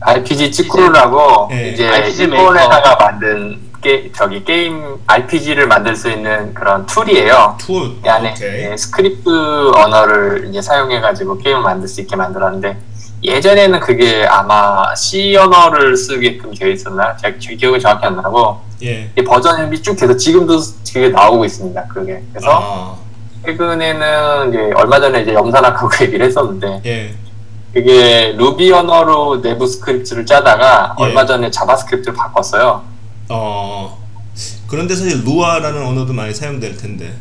RPG 0.00 0.50
쯔꾸르라고 0.52 1.48
네. 1.50 1.70
이제 1.70 1.88
RPG 1.88 2.24
일본에다가 2.24 2.96
만든 2.96 3.58
게, 3.80 4.10
저기 4.14 4.44
게임 4.44 4.96
RPG를 5.06 5.66
만들 5.68 5.94
수 5.94 6.10
있는 6.10 6.52
그런 6.54 6.84
툴이에요. 6.86 7.56
툴. 7.60 7.92
이 8.04 8.08
안에 8.08 8.32
오케이. 8.32 8.64
예, 8.72 8.76
스크립트 8.76 9.28
언어를 9.74 10.46
이제 10.48 10.60
사용해가지고 10.60 11.38
게임을 11.38 11.62
만들 11.62 11.86
수 11.88 12.00
있게 12.00 12.16
만들었는데 12.16 12.76
예전에는 13.22 13.80
그게 13.80 14.26
아마 14.26 14.94
C 14.94 15.36
언어를 15.36 15.96
쓰게끔 15.96 16.54
되어 16.54 16.68
있었나? 16.68 17.16
제가 17.16 17.36
기- 17.38 17.56
기억이 17.56 17.80
정확히 17.80 18.06
안 18.06 18.16
나고 18.16 18.60
예. 18.82 19.10
버전이 19.26 19.80
쭉 19.82 19.96
돼서 19.96 20.16
지금도 20.16 20.58
그게 20.92 21.08
나오고 21.08 21.44
있습니다. 21.44 21.84
그게 21.88 22.22
그래서 22.32 22.48
아, 22.50 22.96
최근에는 23.44 24.48
이제 24.50 24.70
얼마 24.74 25.00
전에 25.00 25.22
이제 25.22 25.34
염산학하고 25.34 25.88
얘기를 26.04 26.26
했었는데 26.26 26.82
예. 26.86 27.14
그게 27.72 28.32
루비 28.36 28.72
언어로 28.72 29.42
내부 29.42 29.66
스크립트를 29.66 30.24
짜다가 30.26 30.96
예. 30.98 31.02
얼마 31.04 31.26
전에 31.26 31.50
JavaScript를 31.50 32.16
바꿨어요. 32.16 32.82
어. 33.28 33.98
그런데 34.66 34.94
사실 34.96 35.22
Lua라는 35.24 35.84
언어도 35.86 36.12
많이 36.12 36.32
사용될 36.34 36.76
텐데. 36.76 37.14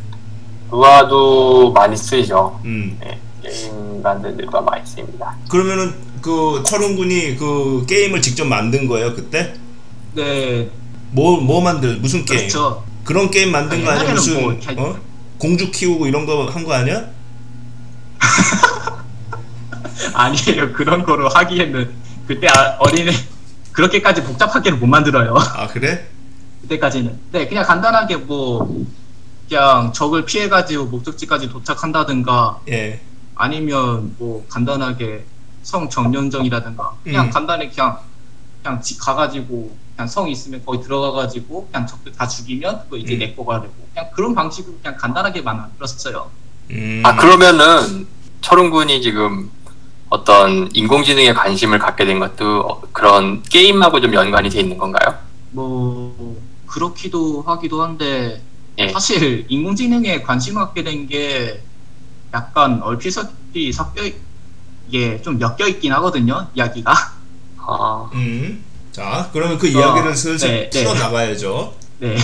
Lua도 0.72 1.72
많이 1.72 1.96
쓰이죠. 1.96 2.60
음. 2.66 2.98
예, 3.06 3.18
게임 3.42 4.01
만드는 4.01 4.38
데가 4.38 4.62
많이 4.62 4.86
쓰입니다. 4.86 5.36
그러면은 5.50 5.94
그 6.22 6.62
철웅 6.66 6.96
군이 6.96 7.36
그 7.38 7.86
게임을 7.88 8.22
직접 8.22 8.46
만든 8.46 8.88
거예요 8.88 9.13
그때? 9.16 9.54
네. 10.16 10.70
뭐뭐 11.12 11.62
만들 11.62 11.98
무슨 11.98 12.25
게임? 12.25 12.39
그렇죠. 12.42 12.84
그런 13.04 13.32
게임 13.32 13.51
만든 13.51 13.84
거 13.86 13.92
아니야 13.92 14.12
무슨 14.12 14.42
뭐 14.44 14.54
어? 14.77 14.96
공주 15.38 15.72
키우고 15.72 16.08
이런 16.08 16.25
거 16.25 16.48
한 16.50 16.66
거 16.66 16.74
아니야? 16.74 17.06
아니에요. 20.13 20.74
그런 20.74 21.04
거로 21.04 21.30
하기에는 21.30 21.92
그때 22.27 22.48
아- 22.48 22.77
어린애 22.80 23.12
그렇게까지 23.72 24.24
복잡하게는 24.24 24.80
못 24.80 24.88
만들어요. 24.88 25.36
아 25.38 25.68
그래? 25.68 26.08
그때까지는. 26.62 27.18
네, 27.32 27.48
그냥 27.48 27.63
간단하게 27.66 28.18
뭐 28.18 28.86
그냥 29.48 29.94
적을 29.94 30.25
피해가지고 30.25 30.86
목적지까지 30.86 31.50
도착한다든가 31.50 32.60
예. 32.70 33.00
아니면 33.36 34.16
뭐 34.18 34.46
간단하게 34.50 35.25
성 35.63 35.89
정령정이라든가 35.89 36.94
그냥 37.04 37.25
음. 37.25 37.30
간단히 37.30 37.70
그냥 37.70 38.00
그냥 38.63 38.82
집 38.82 39.00
가가지고 39.00 39.75
그냥 39.96 40.08
성 40.08 40.27
있으면 40.30 40.62
거기 40.66 40.82
들어가가지고 40.82 41.68
그냥 41.72 41.86
적들 41.88 42.12
다 42.13 42.27
죽이면 42.27 42.82
그거 42.84 42.98
이제 42.98 43.13
음. 43.13 43.20
내 43.20 43.34
거가 43.36 43.62
되고 43.62 43.74
그냥 43.94 44.10
그런 44.13 44.34
방식으로 44.36 44.77
그냥 44.82 44.98
간단하게 44.98 45.42
만들었어요. 45.42 46.30
음. 46.72 47.04
아 47.06 47.16
그러면은 47.16 48.08
철웅 48.42 48.70
군이 48.72 49.01
지금 49.01 49.50
어떤 50.10 50.70
인공지능에 50.74 51.34
관심을 51.34 51.80
갖게 51.80 52.06
된 52.06 52.20
것도 52.20 52.62
어, 52.62 52.82
그런 52.94 53.44
게임하고 53.44 54.00
좀 54.02 54.14
연관이 54.14 54.50
돼 54.50 54.62
있는 54.62 54.78
건가요? 54.78 55.16
뭐 55.52 56.38
그렇기도 56.66 57.42
하기도 57.42 57.84
한데 57.84 58.42
예. 58.78 58.90
사실 58.90 59.46
인공지능에 59.50 60.22
관심 60.22 60.56
갖게 60.56 60.84
된 60.84 61.08
게 61.08 61.62
약간 62.34 62.82
얼기설기 62.84 63.72
섞여 63.72 64.04
있- 64.06 64.16
이게 64.90 65.22
좀 65.22 65.40
엮여 65.42 65.68
있긴 65.70 65.92
하거든요 65.94 66.48
이야기가 66.56 66.94
아, 67.58 68.10
음. 68.14 68.64
자, 68.92 69.30
그러면 69.34 69.58
그 69.58 69.68
어, 69.68 69.70
이야기를 69.70 70.16
슬슬 70.16 70.48
네, 70.50 70.70
네. 70.70 70.84
풀어 70.84 70.94
나가야죠. 70.94 71.74
네 72.00 72.16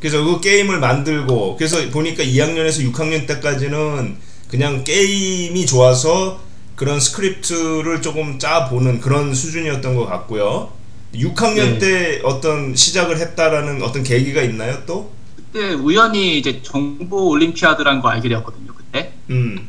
그래서 0.00 0.22
그 0.24 0.40
게임을 0.40 0.78
만들고 0.80 1.56
그래서 1.56 1.78
보니까 1.90 2.22
2학년에서 2.22 2.90
6학년 2.92 3.26
때까지는 3.26 4.16
그냥 4.48 4.84
게임이 4.84 5.66
좋아서 5.66 6.40
그런 6.78 7.00
스크립트를 7.00 8.00
조금 8.02 8.38
짜 8.38 8.68
보는 8.68 9.00
그런 9.00 9.34
수준이었던 9.34 9.96
것 9.96 10.06
같고요. 10.06 10.72
6학년 11.12 11.56
네. 11.56 11.78
때 11.78 12.20
어떤 12.22 12.76
시작을 12.76 13.18
했다라는 13.18 13.82
어떤 13.82 14.04
계기가 14.04 14.42
있나요 14.42 14.84
또? 14.86 15.10
그때 15.34 15.72
우연히 15.72 16.38
이제 16.38 16.60
정보 16.62 17.30
올림피아드라는 17.30 18.02
거 18.02 18.10
알게 18.10 18.28
되었거든요 18.28 18.74
그때 18.74 19.14
음. 19.30 19.66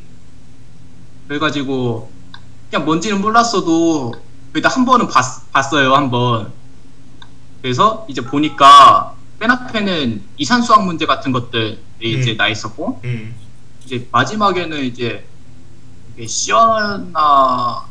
그래가지고 1.27 2.11
그냥 2.69 2.85
뭔지는 2.85 3.21
몰랐어도 3.21 4.13
일단 4.53 4.69
한 4.71 4.85
번은 4.85 5.07
봤, 5.07 5.23
봤어요 5.53 5.95
한 5.95 6.11
번 6.11 6.51
그래서 7.61 8.05
이제 8.09 8.19
보니까 8.21 9.15
맨 9.39 9.49
앞에는 9.49 10.21
이산수학 10.35 10.85
문제 10.85 11.05
같은 11.05 11.31
것들이 11.31 11.79
이제 12.01 12.31
음. 12.31 12.37
나 12.37 12.49
있었고 12.49 12.99
음. 13.05 13.33
이제 13.85 14.05
마지막에는 14.11 14.83
이제 14.83 15.25
이게 16.19 16.27
시어나 16.27 17.85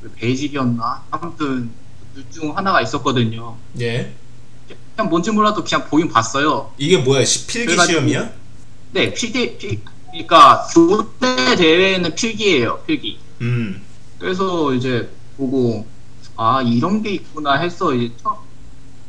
그 0.00 0.10
베이직이었나 0.14 1.02
아무튼 1.10 1.70
둘 2.14 2.24
중 2.30 2.56
하나가 2.56 2.80
있었거든요 2.80 3.56
예. 3.80 4.14
그냥 4.94 5.10
뭔지 5.10 5.30
몰라도 5.32 5.62
그냥 5.64 5.86
보긴 5.90 6.08
봤어요 6.08 6.72
이게 6.78 6.96
뭐야? 6.96 7.24
시- 7.24 7.46
필기 7.46 7.74
그래가지고- 7.74 7.86
시험이야? 7.88 8.30
네 8.92 9.12
필기 9.12 9.58
필 9.58 9.80
그러니까 10.10 10.66
교대 10.72 11.56
대회는 11.56 12.14
필기예요 12.14 12.78
필기 12.86 13.18
음. 13.42 13.82
그래서 14.18 14.72
이제 14.72 15.10
보고 15.36 15.86
아 16.36 16.62
이런 16.62 17.02
게 17.02 17.10
있구나 17.10 17.54
해서 17.58 17.92
이제 17.92 18.14
처음 18.22 18.36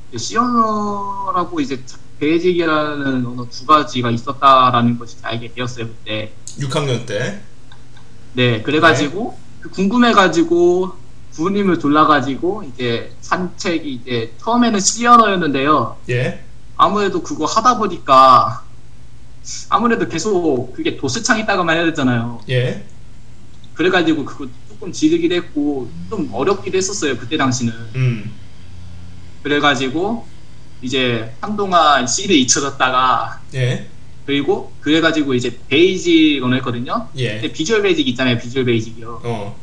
이제 0.09 0.17
시언어라고 0.17 1.61
이제 1.61 1.81
베이직이라는 2.19 3.25
언어 3.25 3.47
두 3.49 3.65
가지가 3.65 4.09
있었다라는 4.11 4.99
것이 4.99 5.15
알게 5.21 5.53
되었어요 5.53 5.85
그때 5.87 6.33
6학년 6.59 7.05
때. 7.05 7.41
네 8.37 8.61
그래가지고 8.61 9.35
그 9.61 9.69
궁금해가지고 9.71 10.93
부모님을 11.31 11.79
졸라가지고 11.79 12.65
이제 12.65 13.11
산책이 13.21 13.91
이제 13.91 14.31
처음에는 14.37 14.79
시언어였는데요 14.79 15.97
예. 16.09 16.43
아무래도 16.77 17.23
그거 17.23 17.45
하다 17.45 17.79
보니까 17.79 18.63
아무래도 19.69 20.07
계속 20.07 20.71
그게 20.75 20.97
도스창에다가만 20.97 21.77
해야 21.77 21.85
되잖아요 21.85 22.39
예. 22.49 22.85
그래가지고 23.73 24.23
그거 24.23 24.47
조금 24.69 24.91
질리기도 24.91 25.33
했고 25.33 25.89
좀 26.07 26.29
어렵기도 26.31 26.77
했었어요 26.77 27.17
그때 27.17 27.37
당시는 27.37 27.73
음. 27.95 28.31
그래가지고 29.41 30.27
이제 30.83 31.35
한동안 31.41 32.05
C를 32.05 32.35
잊혀졌다가 32.35 33.41
예. 33.55 33.89
그리고 34.27 34.71
그래 34.81 35.01
가지고 35.01 35.33
이제 35.33 35.57
Basic 35.69 36.43
언어 36.43 36.55
했거든요 36.57 37.07
예. 37.15 37.39
근데 37.39 37.51
Visual 37.51 37.81
Basic 37.81 38.07
있잖아요 38.09 38.37
Visual 38.37 38.65
Basic이요 38.65 39.21
어. 39.23 39.55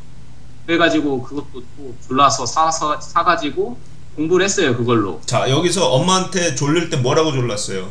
그래 0.65 0.77
가지고 0.77 1.23
그것도 1.23 1.63
또 1.77 1.95
졸라서 2.05 2.45
사서 2.45 2.99
사 2.99 3.23
가지고 3.23 3.77
공부를 4.17 4.43
했어요 4.43 4.75
그걸로 4.75 5.21
자, 5.25 5.49
여기서 5.49 5.91
엄마한테 5.91 6.55
조를 6.55 6.89
때 6.89 6.97
뭐라고 6.97 7.31
졸랐어요? 7.31 7.89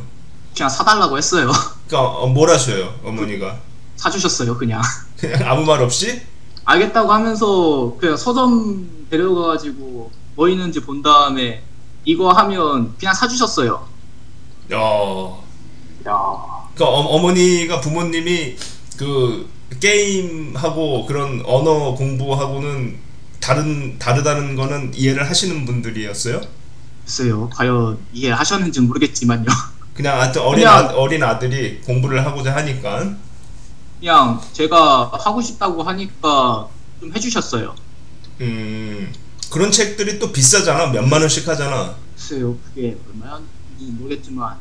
그냥 0.55 0.69
사 0.69 0.85
달라고 0.85 1.17
했어요 1.17 1.51
그러니까 1.87 2.19
어, 2.19 2.27
뭐라 2.27 2.51
하셔요, 2.51 2.93
어머니가? 3.05 3.61
사 3.97 4.11
주셨어요 4.11 4.59
그냥 4.59 4.83
그냥 5.17 5.49
아무 5.49 5.65
말 5.65 5.81
없이? 5.81 6.23
알겠다고 6.65 7.13
하면서 7.13 7.97
그냥 8.01 8.17
서점 8.17 9.07
데려가 9.11 9.49
가지고 9.49 10.11
뭐 10.35 10.49
있는지 10.49 10.81
본 10.81 11.03
다음에 11.03 11.63
이거 12.05 12.31
하면 12.33 12.95
그냥 12.99 13.15
사주셨어요. 13.15 13.87
야. 14.73 14.79
야, 16.07 16.64
그러니까 16.75 16.87
어머니가 16.99 17.81
부모님이 17.81 18.57
그 18.97 19.49
게임하고 19.81 21.07
그런 21.07 21.43
언어 21.45 21.95
공부하고는 21.95 22.99
다른 23.41 23.99
다르다는 23.99 24.57
거는 24.57 24.93
이해를 24.95 25.29
하시는 25.29 25.65
분들이었어요? 25.65 26.41
글쎄요, 27.05 27.51
과연 27.53 27.99
이해하셨는지 28.13 28.81
모르겠지만요. 28.81 29.47
그냥 29.95 30.21
하여튼 30.21 30.43
어린, 30.43 30.65
그냥- 30.65 30.89
아, 30.89 30.93
어린 30.95 31.23
아들이 31.23 31.81
공부를 31.83 32.25
하고자 32.25 32.57
하니까 32.57 33.15
그냥 34.01 34.41
제가 34.53 35.11
하고 35.13 35.41
싶다고 35.41 35.83
하니까 35.83 36.69
좀 37.01 37.13
해주셨어요. 37.15 37.75
음 38.41 39.13
그런 39.51 39.71
책들이 39.71 40.19
또 40.19 40.33
비싸잖아 40.33 40.89
몇만 40.89 41.21
원씩 41.21 41.47
하잖아 41.47 41.95
글쎄요, 42.17 42.57
그게 42.65 42.97
얼마였는지 43.13 43.85
모르겠지만 43.93 44.57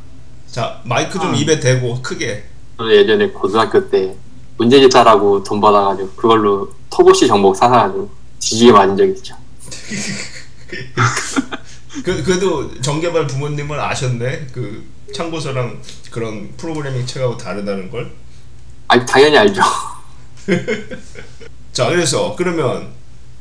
자 0.53 0.79
마이크 0.83 1.17
좀 1.17 1.33
아. 1.33 1.35
입에 1.35 1.59
대고 1.59 2.03
크게 2.03 2.45
저는 2.77 2.93
예전에 2.93 3.29
고등학교 3.29 3.89
때 3.89 4.15
문제집사라고 4.57 5.43
돈 5.43 5.59
받아가지고 5.59 6.11
그걸로 6.11 6.71
터보시 6.91 7.27
정복 7.27 7.55
사사가지고 7.55 8.11
지지게 8.37 8.71
맞은 8.71 8.95
적이 8.95 9.13
있죠. 9.13 9.35
그, 12.05 12.23
그래도 12.23 12.79
정개발 12.81 13.25
부모님은 13.25 13.79
아셨네 13.79 14.49
그 14.53 14.85
참고서랑 15.11 15.81
그런 16.11 16.53
프로그래밍 16.55 17.07
책하고 17.07 17.35
다르다는 17.35 17.89
걸. 17.89 18.11
아 18.89 19.03
당연히 19.03 19.35
알죠. 19.35 19.63
자 21.73 21.89
그래서 21.89 22.35
그러면 22.37 22.89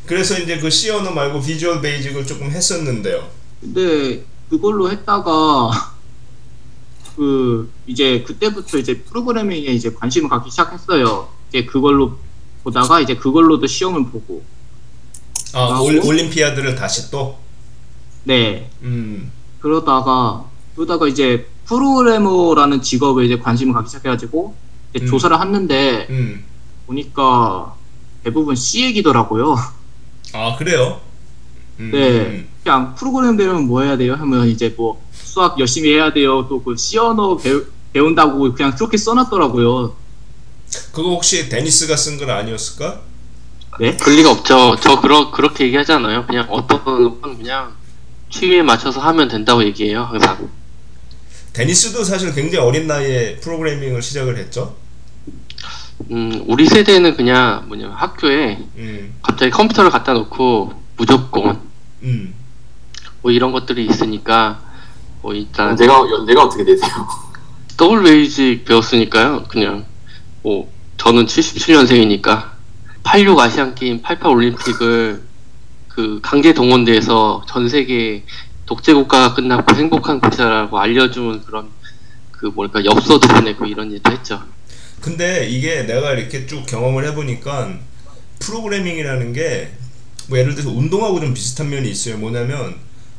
그래서 0.07 0.39
이제 0.39 0.59
그 0.59 0.71
C 0.71 0.89
언어 0.89 1.11
말고 1.11 1.43
비주얼 1.43 1.83
베이직을 1.83 2.27
조금 2.27 2.51
했었는데요. 2.51 3.29
근데 3.61 4.25
그걸로 4.49 4.91
했다가 4.91 5.93
그 7.23 7.71
이제 7.87 8.25
그때부터 8.27 8.79
이제 8.79 8.99
프로그래밍에 9.03 9.67
이제 9.67 9.93
관심을 9.93 10.29
갖기 10.29 10.51
시작했어요. 10.51 11.29
이제 11.49 11.65
그걸로 11.65 12.19
보다가 12.65 13.01
이제 13.01 13.15
그걸로도 13.15 13.67
시험을 13.67 14.07
보고 14.07 14.43
아? 15.55 15.79
올, 15.81 16.01
올림피아드를 16.03 16.75
다시 16.75 17.11
또. 17.13 17.39
네 18.25 18.71
음. 18.83 19.31
그러다가 19.61 20.47
그러다가 20.75 21.07
이제 21.07 21.47
프로그래머라는 21.67 22.83
직업에 22.83 23.25
이제 23.25 23.39
관심을 23.39 23.73
갖기 23.73 23.89
시작해가지고 23.91 24.55
음. 25.01 25.07
조사를 25.07 25.41
했는데 25.41 26.09
음. 26.11 26.45
보니까 26.87 27.77
대부분 28.25 28.57
C 28.57 28.83
얘기더라고요. 28.85 29.57
아 30.33 30.57
그래요? 30.57 31.01
음. 31.79 31.91
네. 31.93 32.47
그냥 32.65 32.95
프로그램 32.97 33.37
배우면 33.37 33.67
뭐 33.67 33.83
해야 33.83 33.97
돼요? 33.97 34.15
하면 34.15 34.49
이제 34.49 34.75
뭐 34.77 35.01
수학 35.33 35.59
열심히 35.59 35.95
해야 35.95 36.13
돼요. 36.13 36.47
또그 36.47 36.77
C 36.77 36.99
언어 36.99 37.39
배우, 37.39 37.65
배운다고 37.95 38.53
그냥 38.53 38.75
그렇게 38.75 38.99
써놨더라고요. 38.99 39.97
그거 40.93 41.09
혹시 41.09 41.49
데니스가 41.49 41.97
쓴 41.97 42.19
건 42.19 42.29
아니었을까? 42.29 43.01
네? 43.81 43.97
그럴 43.97 44.17
리가 44.17 44.31
없죠. 44.31 44.77
저 44.79 45.01
그러, 45.01 45.31
그렇게 45.31 45.65
얘기하잖아요. 45.65 46.27
그냥 46.27 46.47
어떤 46.51 46.85
건 46.85 47.39
그냥 47.39 47.73
취미에 48.29 48.61
맞춰서 48.63 49.01
하면 49.01 49.29
된다고 49.29 49.65
얘기해요. 49.65 50.03
항상. 50.03 50.51
데니스도 51.55 52.05
사실 52.05 52.35
굉장히 52.35 52.67
어린 52.67 52.87
나이에 52.87 53.37
프로그래밍을 53.41 54.03
시작을 54.03 54.37
했죠. 54.37 54.77
음, 56.11 56.45
우리 56.47 56.67
세대는 56.67 57.17
그냥 57.17 57.65
뭐냐면 57.69 57.97
학교에 57.97 58.59
음. 58.77 59.15
갑자기 59.23 59.51
컴퓨터를 59.51 59.91
갖다 59.91 60.13
놓고 60.13 60.75
무조건 60.99 61.59
음. 62.03 62.35
뭐 63.23 63.33
이런 63.33 63.53
것들이 63.53 63.87
있으니까 63.87 64.72
뭐 65.23 65.33
일단 65.35 65.71
연세가 65.71 66.11
연세가 66.11 66.45
어떻게 66.45 66.65
되세요? 66.65 66.91
GW-BASIC 67.77 68.65
배웠으니까요. 68.65 69.45
그냥 69.49 69.87
뭐 70.43 70.71
저는 70.99 71.27
77년생이니까 71.27 72.51
86 73.03 73.39
아시안 73.41 73.75
게임, 73.75 74.03
88 74.03 74.31
올림픽을 74.31 75.23
그 75.89 76.21
강제 76.23 76.53
동원돼서 76.53 77.45
전 77.49 77.69
세계 77.69 78.25
독재 78.67 78.95
국가가 78.95 79.35
끝났고 79.35 79.75
행복한 79.75 80.21
국가라고 80.21 80.79
알려주는 80.79 81.43
그런 81.45 81.69
그 82.31 82.47
뭘까 82.47 82.85
엽서도 82.85 83.29
보내고 83.29 83.67
이런 83.67 83.91
일도 83.91 84.11
했죠. 84.13 84.43
근데 85.01 85.49
이게 85.49 85.83
내가 85.83 86.13
이렇게 86.13 86.47
쭉 86.47 86.65
경험을 86.67 87.07
해보니까 87.09 87.79
프로그래밍이라는 88.39 89.33
게 89.33 89.83
뭐 90.29 90.39
예를 90.39 90.55
들어서 90.55 90.71
운동하고 90.71 91.21
좀 91.21 91.35
비슷한 91.35 91.69
면이 91.69 91.91
있어요. 91.91 92.19
뭐냐면 92.19 92.75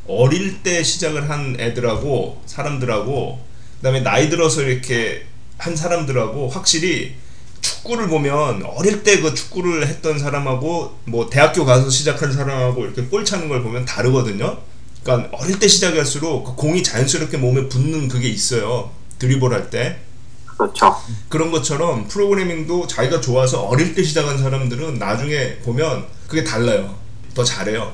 어릴 0.08 0.62
때 0.64 0.84
시작을 0.84 1.30
한 1.30 1.56
애들하고 1.60 2.42
사람들하고 2.46 3.40
그다음에 3.78 4.02
나이 4.02 4.30
들어서 4.30 4.62
이렇게 4.62 5.26
한 5.58 5.76
사람들하고 5.76 6.50
확실히 6.50 7.16
축구를 7.62 8.08
보면 8.10 8.64
어릴 8.66 9.04
때 9.04 9.22
그 9.22 9.34
축구를 9.34 9.88
했던 9.88 10.20
사람하고 10.20 11.00
뭐 11.06 11.30
대학교 11.30 11.64
가서 11.66 11.90
시작한 11.90 12.32
사람하고 12.34 12.84
이렇게 12.86 13.08
볼 13.08 13.24
차는 13.24 13.48
걸 13.48 13.64
보면 13.64 13.86
다르거든요. 13.86 14.58
그러니까 15.04 15.38
어릴 15.38 15.60
때 15.60 15.68
시작할수록 15.68 16.44
그 16.46 16.56
공이 16.56 16.84
자연스럽게 16.84 17.38
몸에 17.38 17.70
붙는 17.70 18.08
그게 18.10 18.28
있어요. 18.30 18.92
드리블 19.20 19.54
할 19.54 19.70
때. 19.70 20.00
그렇죠. 20.46 20.96
그런 21.30 21.52
것처럼 21.52 22.08
프로그래밍도 22.08 22.88
자기가 22.88 23.22
좋아서 23.22 23.62
어릴 23.64 23.96
때 23.96 24.04
시작한 24.04 24.38
사람들은 24.38 25.00
나중에 25.00 25.58
보면 25.60 26.06
그게 26.28 26.44
달라요. 26.44 26.96
더 27.34 27.44
잘해요. 27.44 27.94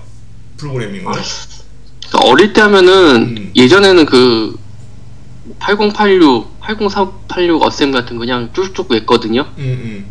프로그래밍을. 0.57 1.05
그러니까 2.09 2.29
어릴 2.31 2.53
때 2.53 2.61
하면은 2.61 3.37
음. 3.37 3.51
예전에는 3.55 4.05
그 4.05 4.57
8086, 5.59 6.59
80386 6.61 7.61
어셈 7.63 7.91
같은 7.91 8.15
거 8.17 8.21
그냥 8.21 8.49
쭉쭉 8.53 8.91
외거든요. 8.91 9.45
음, 9.57 10.05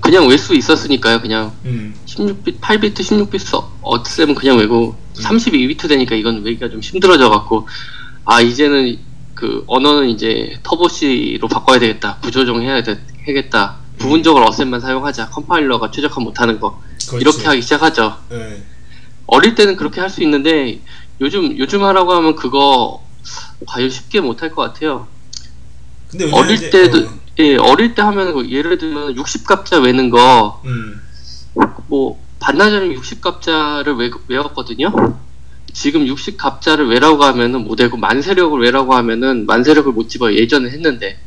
그냥 0.00 0.26
외 0.26 0.36
수 0.36 0.54
있었으니까요. 0.54 1.20
그냥 1.20 1.52
음, 1.64 1.94
음. 1.94 1.94
16비트, 2.06 2.60
8비트, 2.60 2.94
16비트 3.00 3.64
어셈은 3.82 4.34
그냥 4.34 4.58
외고 4.58 4.96
32비트 5.14 5.88
되니까 5.88 6.14
이건 6.16 6.42
외기가 6.42 6.68
좀 6.68 6.80
힘들어져 6.80 7.30
갖고 7.30 7.68
아 8.24 8.40
이제는 8.40 8.98
그 9.34 9.64
언어는 9.66 10.08
이제 10.08 10.58
터보C로 10.62 11.48
바꿔야 11.48 11.78
되겠다. 11.78 12.18
부조정해야 12.20 12.82
되, 12.82 13.00
해야겠다. 13.26 13.76
부분적으로 13.98 14.46
어셈만 14.48 14.80
사용하자. 14.80 15.30
컴파일러가 15.30 15.90
최적화 15.90 16.20
못하는 16.20 16.60
거 16.60 16.80
그렇지. 17.08 17.16
이렇게 17.20 17.46
하기 17.46 17.62
시작하죠. 17.62 18.16
예. 18.32 18.62
어릴 19.26 19.54
때는 19.54 19.76
그렇게 19.76 20.00
할 20.00 20.10
수 20.10 20.22
있는데 20.22 20.80
요즘 21.20 21.56
요즘 21.58 21.82
하라고 21.84 22.12
하면 22.14 22.34
그거 22.36 23.04
과연 23.66 23.88
쉽게 23.90 24.20
못할 24.20 24.50
것 24.50 24.62
같아요. 24.62 25.06
근데 26.10 26.30
어릴 26.32 26.56
이제, 26.56 26.70
때도 26.70 26.98
어, 27.06 27.10
예 27.38 27.56
어릴 27.56 27.94
때 27.94 28.02
하면 28.02 28.34
그 28.34 28.50
예를 28.50 28.78
들면 28.78 29.14
60갑자 29.16 29.82
외는 29.82 30.10
거 30.10 30.60
음, 30.64 31.00
뭐 31.88 32.20
반나절이면 32.40 33.00
60갑자를 33.00 33.98
외, 33.98 34.10
외웠거든요. 34.28 34.92
지금 35.72 36.04
60갑자를 36.06 36.88
외라고 36.90 37.24
하면은 37.24 37.64
못 37.64 37.80
외고 37.80 37.96
만세력을 37.96 38.60
외라고 38.60 38.94
하면은 38.94 39.46
만세력을 39.46 39.90
못 39.92 40.08
집어요. 40.08 40.36
예전에 40.36 40.70
했는데 40.70 41.18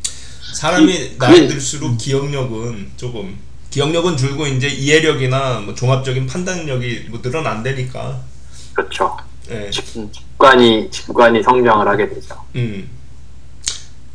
사람이 0.53 0.93
이- 0.93 1.17
나이 1.17 1.33
그게- 1.41 1.47
들수록 1.47 1.97
기억력은 1.97 2.91
조금 2.95 3.35
기억력은 3.69 4.15
줄고 4.15 4.47
이제 4.47 4.67
이해력이나 4.69 5.59
뭐 5.61 5.73
종합적인 5.75 6.25
판단력이 6.27 7.07
뭐 7.09 7.19
늘어난다니까. 7.21 8.21
그렇죠. 8.73 9.17
예. 9.49 9.71
직관이 9.71 10.89
직관이 10.91 11.41
성장을 11.43 11.87
하게 11.87 12.09
되죠. 12.09 12.35
음. 12.55 12.89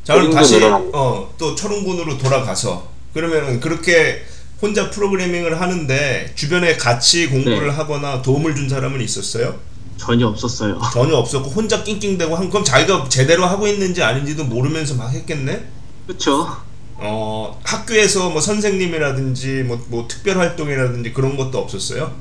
자 0.05 0.15
그럼 0.15 0.31
다시 0.31 0.59
늘어납니다. 0.59 0.99
어또 0.99 1.55
철웅군으로 1.55 2.19
돌아가서 2.19 2.89
그러면은 3.15 3.61
그렇게 3.61 4.25
혼자 4.61 4.91
프로그래밍을 4.91 5.61
하는데 5.61 6.33
주변에 6.35 6.77
같이 6.77 7.29
공부를 7.29 7.67
네. 7.67 7.73
하거나 7.73 8.23
도움을 8.23 8.55
준 8.55 8.69
사람은 8.69 9.01
있었어요? 9.01 9.59
전혀 9.97 10.27
없었어요. 10.29 10.81
전혀 10.93 11.17
없었고 11.17 11.51
혼자 11.51 11.83
낑낑대고 11.83 12.35
한 12.37 12.49
그럼 12.49 12.65
자기가 12.65 13.09
제대로 13.09 13.45
하고 13.47 13.67
있는지 13.67 14.03
아닌지도 14.03 14.45
모르면서 14.45 14.95
막 14.95 15.13
했겠네. 15.13 15.65
그렇죠. 16.07 16.57
어 16.95 17.61
학교에서 17.65 18.31
뭐 18.31 18.41
선생님이라든지 18.41 19.65
뭐, 19.65 19.85
뭐 19.89 20.07
특별 20.07 20.39
활동이라든지 20.39 21.13
그런 21.13 21.37
것도 21.37 21.59
없었어요. 21.59 22.13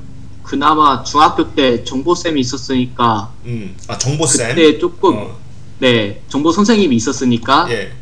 그나마 0.42 1.02
중학교 1.02 1.54
때 1.54 1.84
정보쌤이 1.84 2.40
있었으니까 2.40 3.32
음, 3.44 3.76
아 3.88 3.96
정보쌤. 3.96 4.48
그때 4.54 4.78
조금 4.78 5.16
어, 5.16 5.36
네 5.78 6.22
정보 6.28 6.52
선생님이 6.52 6.96
있었으니까 6.96 7.66
예. 7.70 7.92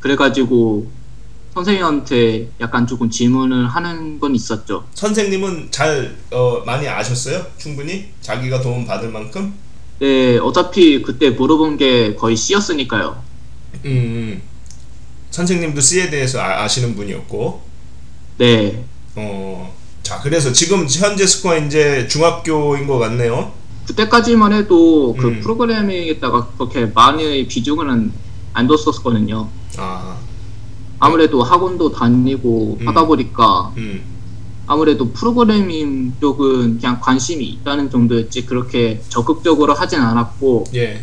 그래가지고 0.00 0.90
선생님한테 1.54 2.50
약간 2.60 2.86
조금 2.86 3.08
질문을 3.08 3.66
하는 3.68 4.20
건 4.20 4.34
있었죠. 4.34 4.86
선생님은 4.94 5.68
잘 5.70 6.14
어, 6.30 6.62
많이 6.66 6.86
아셨어요? 6.86 7.46
충분히 7.56 8.08
자기가 8.20 8.60
도움 8.60 8.86
받을 8.86 9.08
만큼. 9.08 9.54
네 9.98 10.36
어차피 10.38 11.00
그때 11.02 11.30
물어본 11.30 11.78
게 11.78 12.14
거의 12.14 12.36
C였으니까요. 12.36 13.22
음, 13.84 13.90
음. 13.90 14.42
선생님도 15.30 15.80
C에 15.80 16.10
대해서 16.10 16.40
아, 16.40 16.68
시는 16.68 16.94
분이었고. 16.94 17.62
네 18.38 18.84
어. 19.14 19.75
자, 20.06 20.20
그래서 20.22 20.52
지금 20.52 20.86
현재 20.88 21.26
스코어 21.26 21.58
이제 21.58 22.06
중학교인 22.06 22.86
것 22.86 22.98
같네요. 22.98 23.50
그때까지만 23.88 24.52
해도 24.52 25.16
그 25.18 25.26
음. 25.26 25.40
프로그래밍에다가 25.40 26.46
그렇게 26.56 26.86
많이 26.86 27.48
비중은 27.48 28.12
안 28.52 28.66
뒀었거든요. 28.68 29.48
아, 29.76 30.16
아무래도 31.00 31.42
학원도 31.42 31.90
다니고 31.90 32.78
음. 32.80 32.86
하다 32.86 33.06
보니까 33.06 33.72
음. 33.78 34.00
아무래도 34.68 35.10
프로그래밍 35.10 36.14
쪽은 36.20 36.78
그냥 36.78 37.00
관심이 37.00 37.44
있다는 37.44 37.90
정도였지 37.90 38.46
그렇게 38.46 39.02
적극적으로 39.08 39.74
하진 39.74 40.00
않았고 40.00 40.66
예. 40.76 41.02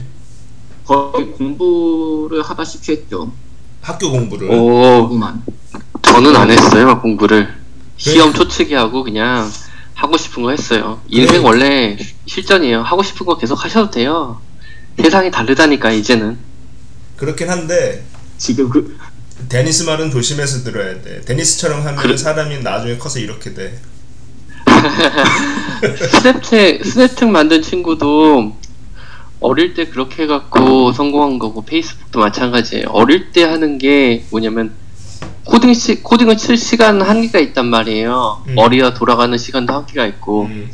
거의 0.85 1.31
공부를 1.31 2.41
하다시피 2.41 2.93
했죠. 2.93 3.33
학교 3.81 4.11
공부를. 4.11 4.49
오, 4.49 5.09
공부만. 5.09 5.43
저는 6.03 6.33
안 6.37 6.49
했어요 6.49 7.01
공부를. 7.01 7.62
시험 8.11 8.33
초치기 8.33 8.73
하고 8.73 9.03
그냥 9.03 9.49
하고 9.93 10.17
싶은 10.17 10.43
거 10.43 10.51
했어요. 10.51 11.01
인생 11.07 11.41
그래. 11.41 11.47
원래 11.47 11.97
실전이에요. 12.25 12.81
하고 12.81 13.01
싶은 13.01 13.25
거 13.25 13.37
계속 13.37 13.63
하셔도 13.63 13.91
돼요. 13.91 14.41
세상이 15.01 15.31
다르다니까 15.31 15.91
이제는. 15.91 16.37
그렇긴 17.15 17.49
한데 17.49 18.03
지금 18.37 18.69
그 18.69 18.97
데니스 19.47 19.83
말은 19.83 20.11
조심해서 20.11 20.63
들어야 20.65 21.01
돼. 21.01 21.21
데니스처럼 21.21 21.79
하면 21.81 21.95
그래. 21.95 22.17
사람이 22.17 22.59
나중에 22.59 22.97
커서 22.97 23.19
이렇게 23.19 23.53
돼. 23.53 23.79
스냅챗 26.21 26.85
스냅챗 26.85 27.29
만든 27.29 27.61
친구도 27.61 28.57
어릴 29.39 29.73
때 29.75 29.85
그렇게 29.87 30.23
해갖고 30.23 30.91
성공한 30.91 31.39
거고 31.39 31.63
페이스북도 31.63 32.19
마찬가지예요. 32.19 32.87
어릴 32.89 33.31
때 33.31 33.43
하는 33.45 33.77
게 33.77 34.25
뭐냐면 34.29 34.73
코딩 35.45 35.73
시 35.73 36.01
코딩을 36.01 36.37
칠 36.37 36.57
시간 36.57 37.01
한계가 37.01 37.39
있단 37.39 37.65
말이에요. 37.67 38.43
음. 38.47 38.55
머리가 38.55 38.93
돌아가는 38.93 39.37
시간도 39.37 39.73
한계가 39.73 40.05
있고 40.07 40.43
음. 40.43 40.71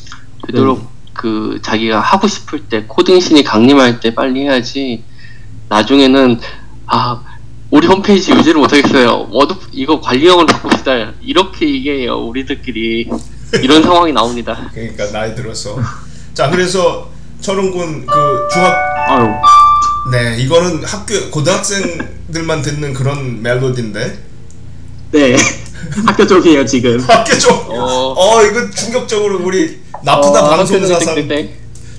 되도록 0.47 0.87
그 1.13 1.59
자기가 1.61 1.99
하고 1.99 2.27
싶을 2.27 2.65
때 2.67 2.85
코딩 2.87 3.19
신이 3.19 3.43
강림할 3.43 3.99
때 3.99 4.13
빨리 4.13 4.41
해야지. 4.41 5.03
나중에는 5.69 6.39
아 6.87 7.21
우리 7.71 7.87
홈페이지 7.87 8.31
유지를 8.31 8.61
못하겠어요. 8.61 9.27
워드 9.31 9.55
이거 9.71 9.99
관리형으로 10.01 10.45
바꿉시다. 10.47 11.13
이렇게 11.21 11.67
얘기해요 11.69 12.17
우리들끼리 12.17 13.09
이런 13.61 13.83
상황이 13.83 14.13
나옵니다. 14.13 14.69
그러니까 14.73 15.11
나이 15.11 15.35
들어서. 15.35 15.77
자 16.33 16.49
그래서 16.49 17.09
철웅군 17.41 18.05
그 18.05 18.47
중학 18.51 18.75
아유 19.09 19.27
네 20.11 20.37
이거는 20.37 20.83
학교 20.83 21.29
고등학생들만 21.31 22.61
듣는 22.61 22.93
그런 22.93 23.41
멜로디인데 23.41 24.28
네 25.11 25.35
학교 26.05 26.27
쪽이에요 26.27 26.65
지금. 26.65 26.99
학교 27.07 27.37
쪽. 27.37 27.51
어. 27.71 28.13
어 28.15 28.43
이거 28.43 28.69
충격적으로 28.69 29.39
우리 29.43 29.79
나프다 30.03 30.45
어, 30.45 30.49
방송 30.49 30.75
학교는 30.77 30.87
사상 30.87 31.15
땡땡땡. 31.15 31.53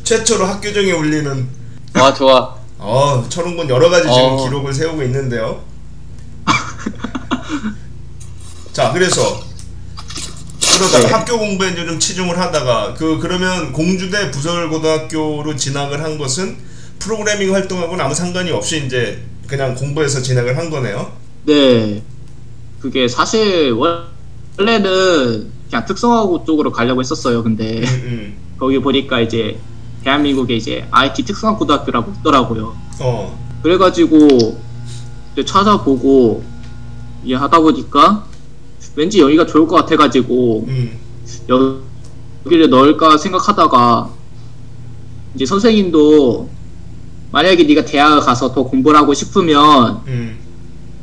최초로 0.05 0.45
학교정에 0.47 0.93
울리는 0.93 1.49
와 1.97 2.15
좋아. 2.15 2.57
어 2.79 3.25
철웅군 3.29 3.69
여러 3.69 3.91
가지 3.91 4.05
지금 4.05 4.17
어. 4.17 4.45
기록을 4.45 4.73
세우고 4.73 5.03
있는데요. 5.05 5.63
자 8.73 8.93
그래서 8.93 9.43
그러다가 10.79 11.07
네. 11.07 11.13
학교 11.13 11.39
공부에 11.39 11.71
이제 11.71 11.85
좀 11.85 11.99
치중을 11.99 12.39
하다가 12.39 12.95
그 12.95 13.19
그러면 13.19 13.73
공주대 13.73 14.31
부설고등학교로 14.31 15.57
진학을 15.57 16.03
한 16.03 16.17
것은 16.17 16.57
프로그래밍 17.01 17.53
활동하고는 17.53 18.03
아무 18.05 18.15
상관이 18.15 18.51
없이 18.53 18.85
이제 18.87 19.21
그냥 19.47 19.75
공부해서 19.75 20.23
진학을 20.23 20.57
한 20.57 20.71
거네요. 20.71 21.13
네 21.45 22.01
그게 22.81 23.09
사실 23.09 23.73
원래는 24.57 25.51
그냥 25.69 25.85
특성화고 25.85 26.45
쪽으로 26.45 26.73
가려고 26.73 27.01
했었어요. 27.01 27.43
근데 27.43 27.81
음, 27.81 27.85
음. 28.05 28.37
거기 28.59 28.79
보니까 28.79 29.21
이제 29.21 29.59
대한민국에 30.03 30.57
이제 30.57 30.87
IT 30.91 31.25
특성화 31.25 31.57
고등학교라고 31.57 32.13
있더라고요. 32.19 32.75
어. 33.01 33.59
그래가지고 33.63 34.59
찾아보고 35.45 36.43
이제 37.25 37.35
하다 37.35 37.61
보니까 37.61 38.25
왠지 38.97 39.21
여기가 39.21 39.47
좋을 39.47 39.67
것 39.67 39.77
같아가지고 39.77 40.65
음. 40.69 40.99
여기를 42.45 42.71
넣을까 42.71 43.19
생각하다가 43.19 44.11
이제 45.35 45.47
선생님도 45.47 46.49
만약에 47.31 47.63
네가 47.65 47.85
대학을 47.85 48.21
가서 48.21 48.53
더 48.53 48.65
공부를 48.65 48.99
하고 48.99 49.15
싶으면 49.15 50.03
음. 50.07 50.39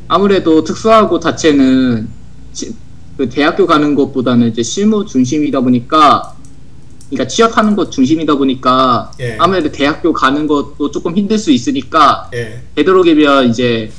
아무래도 0.08 0.64
특수하고 0.64 1.20
자체는 1.20 2.08
시- 2.52 2.74
그 3.16 3.28
대학교 3.28 3.66
가는 3.66 3.94
것보다는 3.94 4.48
이제 4.48 4.62
실무 4.62 5.04
중심이다 5.04 5.60
보니까 5.60 6.34
그러니까 7.10 7.26
취업하는 7.26 7.74
것 7.74 7.90
중심이다 7.90 8.36
보니까 8.36 9.10
예. 9.20 9.36
아무래도 9.38 9.72
대학교 9.72 10.12
가는 10.12 10.46
것도 10.46 10.90
조금 10.90 11.16
힘들 11.16 11.38
수 11.38 11.50
있으니까 11.50 12.30
예. 12.34 12.62
되도록이면 12.74 13.48
이제 13.50 13.90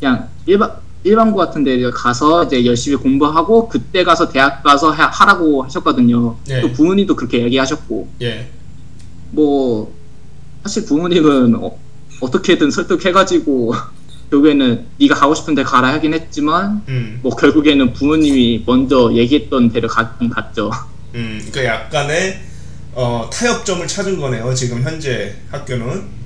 그냥 0.00 0.28
일반 0.46 0.72
일반고 1.04 1.36
같은 1.36 1.62
데 1.62 1.80
가서 1.90 2.44
이제 2.44 2.64
열심히 2.66 2.96
공부하고 2.96 3.68
그때 3.68 4.02
가서 4.02 4.28
대학 4.28 4.62
가서 4.64 4.90
하, 4.90 5.04
하라고 5.06 5.62
하셨거든요. 5.62 6.36
예. 6.50 6.60
또 6.60 6.72
부모님도 6.72 7.14
그렇게 7.16 7.42
얘기하셨고 7.44 8.08
예. 8.22 8.48
뭐 9.30 9.92
사실 10.64 10.84
부모님은 10.86 11.54
어, 11.54 11.78
어떻게든 12.20 12.70
설득해가지고 12.72 13.74
결국에는 14.30 14.86
네가 15.00 15.14
가고 15.14 15.34
싶은데 15.34 15.62
가라 15.62 15.92
하긴 15.94 16.14
했지만 16.14 16.82
음. 16.88 17.20
뭐 17.22 17.34
결국에는 17.34 17.92
부모님이 17.92 18.64
먼저 18.66 19.12
얘기했던 19.14 19.72
데를 19.72 19.88
가긴 19.88 20.30
갔죠. 20.30 20.70
음. 21.14 21.40
그러니까 21.50 21.74
약간의 21.74 22.40
어, 22.94 23.28
타협점을 23.32 23.86
찾은 23.86 24.18
거네요. 24.18 24.52
지금 24.54 24.82
현재 24.82 25.34
학교는. 25.50 26.18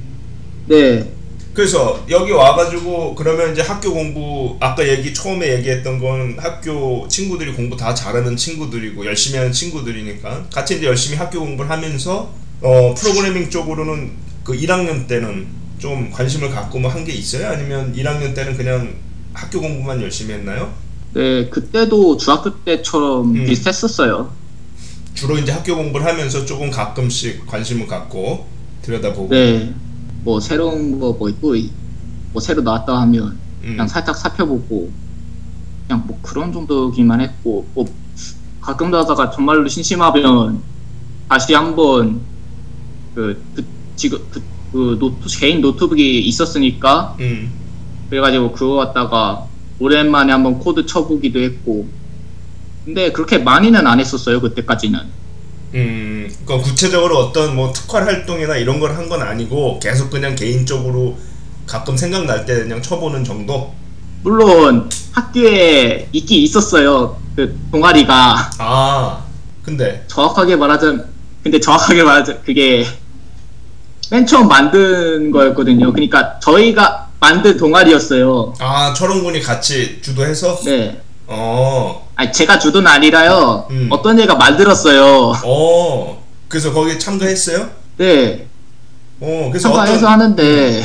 네, 0.67 1.11
그래서 1.55 2.05
여기 2.09 2.33
와가지고 2.33 3.15
그러면 3.15 3.53
이제 3.53 3.61
학교 3.61 3.93
공부 3.93 4.57
아까 4.59 4.89
얘기 4.89 5.13
처음에 5.13 5.57
얘기했던 5.57 5.99
건 5.99 6.37
학교 6.39 7.07
친구들이 7.09 7.53
공부 7.53 7.77
다 7.77 7.95
잘하는 7.95 8.37
친구들이고 8.37 9.05
열심히 9.05 9.39
하는 9.39 9.53
친구들이니까 9.53 10.47
같이 10.51 10.79
이제 10.79 10.87
열심히 10.87 11.19
학교 11.19 11.41
공부를 11.41 11.71
하면서 11.71 12.33
어 12.63 12.95
프로그래밍 12.95 13.51
쪽으로는 13.51 14.13
그 14.45 14.55
1학년 14.55 15.07
때는 15.07 15.47
좀 15.83 16.13
관심을 16.13 16.49
갖고 16.51 16.79
뭐 16.79 16.93
한 16.93 17.05
게 17.05 17.13
있어요? 17.13 17.49
아니면 17.49 17.93
1학년 17.97 18.37
때는 18.37 18.57
그냥 18.57 18.95
학교 19.35 19.61
공부만 19.61 20.01
열심히 20.01 20.33
했나요? 20.35 20.73
네 21.13 21.49
그때도 21.49 22.17
중학교 22.19 22.55
때처럼 22.63 23.35
음. 23.35 23.45
비슷했었어요. 23.47 24.31
주로 25.15 25.37
이제 25.39 25.51
학교 25.51 25.75
공부를 25.75 26.07
하면서 26.07 26.45
조금 26.47 26.71
가끔씩 26.71 27.47
관심을 27.49 27.89
갖고 27.89 28.47
들여다보고 28.83 29.29
네, 29.35 29.75
뭐 30.23 30.39
새로운 30.39 31.01
거뭐또 31.01 31.57
뭐 32.33 32.41
새로 32.41 32.63
나왔다 32.63 33.01
하면 33.01 33.37
음. 33.65 33.71
그냥 33.73 33.89
살짝 33.89 34.17
살펴보고 34.17 34.89
그냥 35.89 36.05
뭐 36.07 36.17
그런 36.23 36.53
정도기만 36.53 37.21
했고 37.21 37.67
뭐 37.75 37.85
가끔 38.61 38.93
가다가 38.93 39.31
정말로 39.31 39.67
심심하면 39.67 40.63
다시 41.29 41.53
한번 41.55 42.21
그, 43.17 43.43
그 43.57 43.65
지금 43.97 44.21
그, 44.31 44.41
그 44.73 44.97
노트 44.99 45.29
개인 45.39 45.61
노트북이 45.61 46.21
있었으니까 46.21 47.17
음. 47.21 47.53
그래가지고 48.11 48.53
그거 48.53 48.77
갖다가 48.77 49.47
오랜만에 49.79 50.33
한번 50.33 50.59
코드 50.59 50.87
쳐보기도 50.87 51.41
했고 51.41 51.87
근데 52.85 53.13
그렇게 53.13 53.39
많이는 53.39 53.87
안 53.87 54.01
했었어요 54.01 54.41
그때까지는 54.41 55.01
음, 55.75 56.31
그러니까 56.45 56.69
구체적으로 56.69 57.19
어떤 57.19 57.55
뭐 57.57 57.73
특활 57.73 58.05
활동이나 58.07 58.57
이런 58.57 58.79
걸 58.81 58.91
한 58.97 59.09
건 59.09 59.23
아니고 59.23 59.79
계속 59.81 60.11
그냥 60.11 60.35
개인적으로 60.35 61.17
가끔 61.67 61.97
생각날 61.97 62.45
때 62.45 62.63
그냥 62.63 62.83
쳐보는 62.83 63.25
정도? 63.25 63.73
물론 64.23 64.89
학교에 65.13 66.09
있긴 66.13 66.43
있었어요 66.43 67.17
그 67.35 67.59
동아리가 67.73 68.51
아, 68.59 69.25
근데, 69.65 70.05
정확하게 70.09 70.57
말하자면 70.57 71.07
근데 71.43 71.59
정확하게 71.61 72.03
말하자면 72.03 72.43
그게 72.45 72.85
맨 74.11 74.27
처음 74.27 74.49
만든 74.49 75.31
거였거든요. 75.31 75.93
그러니까 75.93 76.39
저희가 76.41 77.09
만든 77.21 77.57
동아리였어요. 77.57 78.55
아, 78.59 78.93
철원군이 78.95 79.41
같이 79.41 80.01
주도해서? 80.03 80.59
네. 80.65 81.01
어, 81.29 82.09
아니 82.17 82.33
제가 82.33 82.59
주도는 82.59 82.87
아니라요. 82.91 83.67
음. 83.71 83.89
어떤 83.91 84.19
애가 84.21 84.35
만들었어요. 84.35 85.33
어, 85.45 86.23
그래서 86.49 86.73
거기 86.73 86.99
참가했어요? 86.99 87.71
네. 87.97 88.47
어, 89.21 89.49
그래서 89.51 89.69
참가해서 89.69 89.99
어떤, 90.07 90.13
하는데 90.13 90.83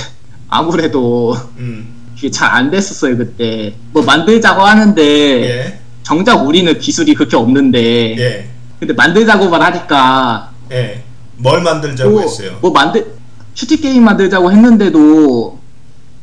아무래도 0.47 1.35
음, 1.57 2.13
이게 2.15 2.31
잘 2.31 2.51
안 2.51 2.69
됐었어요 2.71 3.17
그때. 3.17 3.73
뭐 3.91 4.03
만들자고 4.03 4.61
하는데 4.61 5.01
예, 5.03 5.79
정작 6.03 6.45
우리는 6.45 6.77
기술이 6.79 7.13
그렇게 7.15 7.35
없는데 7.35 8.15
예, 8.17 8.47
근데 8.79 8.93
만들자고만 8.93 9.61
하니까 9.61 10.51
예. 10.71 11.03
뭘 11.37 11.61
만들자고 11.61 12.09
뭐, 12.11 12.21
했어요? 12.21 12.57
뭐 12.61 12.71
만들 12.71 13.15
슈팅 13.53 13.79
게임 13.81 14.03
만들자고 14.03 14.51
했는데도 14.51 15.57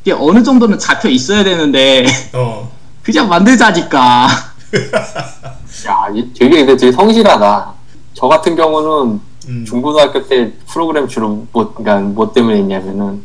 이게 0.02 0.12
어느 0.12 0.42
정도는 0.42 0.78
잡혀 0.78 1.08
있어야 1.08 1.42
되는데 1.44 2.04
어, 2.32 2.70
그냥 3.02 3.28
만들자니까 3.28 4.28
야, 5.86 6.08
이- 6.14 6.32
되게 6.34 6.64
근데 6.64 6.76
되게 6.76 6.92
성실하다. 6.92 7.72
저 8.14 8.28
같은 8.28 8.56
경우는 8.56 9.20
음, 9.48 9.64
중고등학교 9.66 10.26
때 10.26 10.52
프로그램 10.68 11.06
주로 11.08 11.46
뭐, 11.52 11.74
그러니까 11.74 12.00
뭐 12.08 12.32
때문에 12.32 12.58
했냐면은 12.58 13.22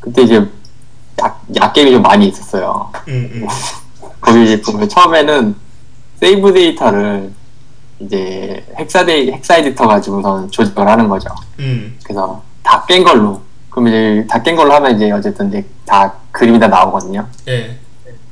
그때 0.00 0.22
이제 0.22 0.48
약, 1.20 1.44
약겜이 1.54 1.92
좀 1.92 2.02
많이 2.02 2.28
있었어요. 2.28 2.90
음, 3.08 3.30
음, 3.34 3.46
거기 4.20 4.44
이제 4.44 4.62
처음에는 4.88 5.54
세이브 6.20 6.52
데이터를 6.52 7.32
이제 8.04 8.64
헥사데이 8.78 9.30
헥사 9.30 9.56
에디터 9.58 9.86
가지고서 9.86 10.46
조작을 10.50 10.88
하는 10.88 11.08
거죠. 11.08 11.28
음. 11.58 11.96
그래서 12.04 12.42
다 12.62 12.84
깬 12.86 13.04
걸로. 13.04 13.40
그럼 13.70 13.88
이제 13.88 14.26
다 14.28 14.42
깬 14.42 14.56
걸로 14.56 14.72
하면 14.74 14.96
이제 14.96 15.10
어쨌든 15.10 15.48
이제 15.48 15.64
다 15.86 16.12
그림이 16.30 16.58
다 16.58 16.68
나오거든요. 16.68 17.26
예. 17.48 17.78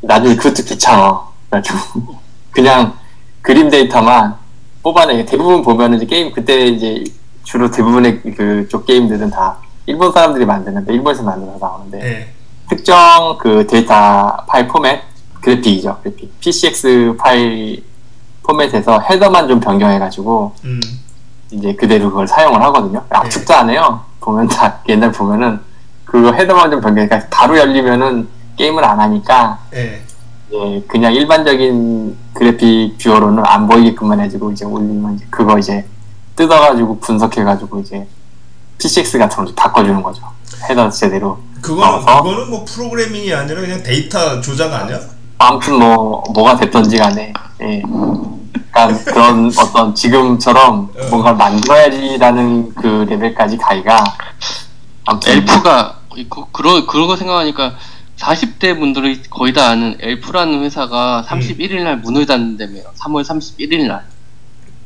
나중에 0.00 0.34
그것도 0.36 0.62
귀찮아. 0.64 1.20
그래가지고 1.50 2.18
그냥 2.50 2.94
그림 3.42 3.70
데이터만 3.70 4.36
뽑아내. 4.82 5.24
대부분 5.24 5.62
보면은 5.62 5.96
이제 5.98 6.06
게임 6.06 6.32
그때 6.32 6.66
이제 6.66 7.04
주로 7.44 7.70
대부분의 7.70 8.20
그쪽 8.22 8.86
게임들은 8.86 9.30
다 9.30 9.58
일본 9.86 10.12
사람들이 10.12 10.44
만드는데 10.46 10.92
일본에서 10.92 11.22
만들어서 11.22 11.58
나오는데 11.58 12.00
예. 12.04 12.28
특정 12.68 13.36
그 13.38 13.66
데이터 13.66 14.36
파일 14.46 14.68
포맷 14.68 15.00
그래픽이죠. 15.40 15.98
그래픽. 16.02 16.38
PCX 16.40 17.16
파일 17.18 17.82
포맷에서 18.50 19.00
header만 19.00 19.48
좀 19.48 19.60
변경해가지고 19.60 20.52
음. 20.64 20.80
이제 21.50 21.74
그대로 21.74 22.10
그걸 22.10 22.26
사용을 22.26 22.60
하거든요. 22.62 23.00
네. 23.10 23.16
압축도 23.16 23.54
안 23.54 23.70
해요. 23.70 24.00
보면 24.20 24.48
다 24.48 24.78
옛날 24.88 25.12
보면은 25.12 25.60
그거 26.04 26.32
header만 26.32 26.70
좀 26.70 26.80
변경해. 26.80 27.08
그러니까 27.08 27.28
바로 27.30 27.56
열리면은 27.56 28.28
게임을 28.56 28.84
안 28.84 29.00
하니까 29.00 29.58
예. 29.74 30.02
예, 30.52 30.82
그냥 30.88 31.14
일반적인 31.14 32.16
그래픽 32.34 32.98
viewer로는 32.98 33.44
안 33.46 33.68
보이게끔만 33.68 34.20
해주고 34.20 34.50
이제 34.50 34.64
올리면 34.64 35.16
이제 35.16 35.26
그거 35.30 35.58
이제 35.58 35.86
뜯어가지고 36.36 36.98
분석해가지고 36.98 37.80
이제 37.80 38.06
PCX 38.78 39.18
같은 39.18 39.36
걸로 39.36 39.54
바꿔주는 39.54 40.02
거죠. 40.02 40.22
header 40.68 40.90
제대로. 40.90 41.38
그거는 41.62 42.08
어? 42.08 42.22
그거는 42.22 42.50
뭐 42.50 42.64
프로그래밍이 42.64 43.32
아니라 43.32 43.60
그냥 43.60 43.82
데이터 43.82 44.40
조작 44.40 44.72
아니야? 44.72 44.98
아무튼 45.42 45.78
뭐 45.78 46.22
뭐가 46.34 46.56
됐던지 46.58 46.98
간에 46.98 47.32
예. 47.62 47.82
약간 48.68 49.02
그런 49.04 49.50
어떤 49.58 49.94
지금처럼 49.94 50.90
어. 50.94 51.06
뭔가 51.08 51.32
만들어야지라는 51.32 52.74
그 52.74 53.06
레벨까지 53.08 53.56
가기가 53.56 54.04
아무튼 55.06 55.32
엘프가 55.38 55.96
그, 56.28 56.44
그러 56.52 56.84
그러고 56.84 57.16
생각하니까 57.16 57.74
40대 58.18 58.78
분들이 58.78 59.22
거의 59.30 59.54
다 59.54 59.70
아는 59.70 59.96
엘프라는 59.98 60.62
회사가 60.62 61.24
31일 61.26 61.80
날 61.84 61.96
문을 61.98 62.26
닫는다며요. 62.26 62.84
3월 62.98 63.24
31일 63.24 63.86
날. 63.88 64.04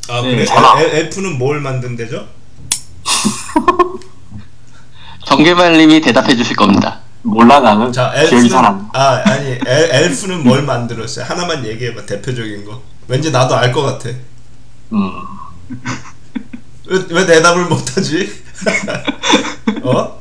아 0.09 0.21
네, 0.23 0.31
그래? 0.37 0.45
전화. 0.45 0.81
엘- 0.81 0.95
엘프는 0.95 1.37
뭘 1.39 1.61
만든대죠? 1.61 2.27
정개발님이 5.25 6.01
대답해 6.01 6.37
주실 6.37 6.55
겁니다. 6.55 7.01
몰라 7.27 7.61
나는 7.61 7.91
자 7.93 8.13
기억이 8.13 8.27
엘프는 8.27 8.49
잘안 8.49 8.79
나. 8.93 9.01
아 9.01 9.23
아니 9.25 9.47
엘, 9.67 9.91
엘프는 9.93 10.45
뭘 10.45 10.63
만들었어요? 10.63 11.25
하나만 11.25 11.65
얘기해봐 11.67 12.05
대표적인 12.07 12.65
거. 12.65 12.83
왠지 13.09 13.31
나도 13.31 13.55
알 13.55 13.73
것 13.73 13.83
같아. 13.83 14.11
음. 14.93 15.11
왜, 16.87 17.03
왜 17.11 17.27
대답을 17.27 17.65
못하지? 17.67 18.31
어? 19.83 20.21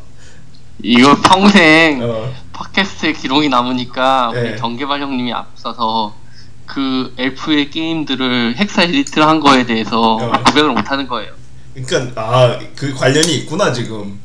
이거 0.82 1.16
평생 1.22 2.02
어. 2.04 2.34
팟캐스트에 2.54 3.14
기록이 3.14 3.50
남으니까 3.50 4.32
네. 4.34 4.40
우리 4.52 4.58
정개발 4.58 5.02
형님이 5.02 5.34
앞서서 5.34 6.14
그 6.66 7.14
엘프의 7.18 7.70
게임들을 7.70 8.56
헥사 8.58 8.84
에디트를 8.84 9.28
한 9.28 9.40
거에 9.42 9.66
대해서 9.66 10.16
어. 10.16 10.32
고백을 10.46 10.72
못 10.72 10.90
하는 10.90 11.08
거예요. 11.08 11.32
그러니까 11.74 12.22
아 12.22 12.60
그 12.76 12.94
관련이 12.94 13.34
있구나 13.40 13.74
지금. 13.74 14.20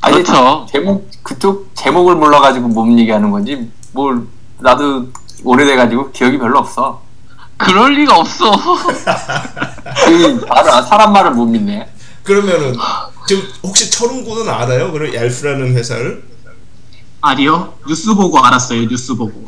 아니 0.00 0.22
그렇죠. 0.22 0.66
제목 0.70 1.10
그쪽 1.22 1.70
제목을 1.74 2.14
몰라가지고 2.16 2.68
못 2.68 2.98
얘기하는 2.98 3.30
건지 3.30 3.70
뭘 3.92 4.22
나도 4.58 5.08
오래돼가지고 5.44 6.12
기억이 6.12 6.38
별로 6.38 6.58
없어. 6.58 7.02
그럴 7.56 7.94
리가 7.94 8.16
없어. 8.16 8.52
그 10.06 10.40
바로 10.46 10.82
사람 10.82 11.12
말을 11.12 11.32
못 11.32 11.46
믿네. 11.46 11.88
그러면은 12.22 12.76
지금 13.26 13.42
혹시 13.62 13.90
철웅군은 13.90 14.48
알아요? 14.52 14.92
그런 14.92 15.14
엘프라는 15.14 15.74
회사를? 15.74 16.22
아니요 17.20 17.74
뉴스 17.86 18.14
보고 18.14 18.38
알았어요 18.38 18.86
뉴스 18.86 19.16
보고 19.16 19.44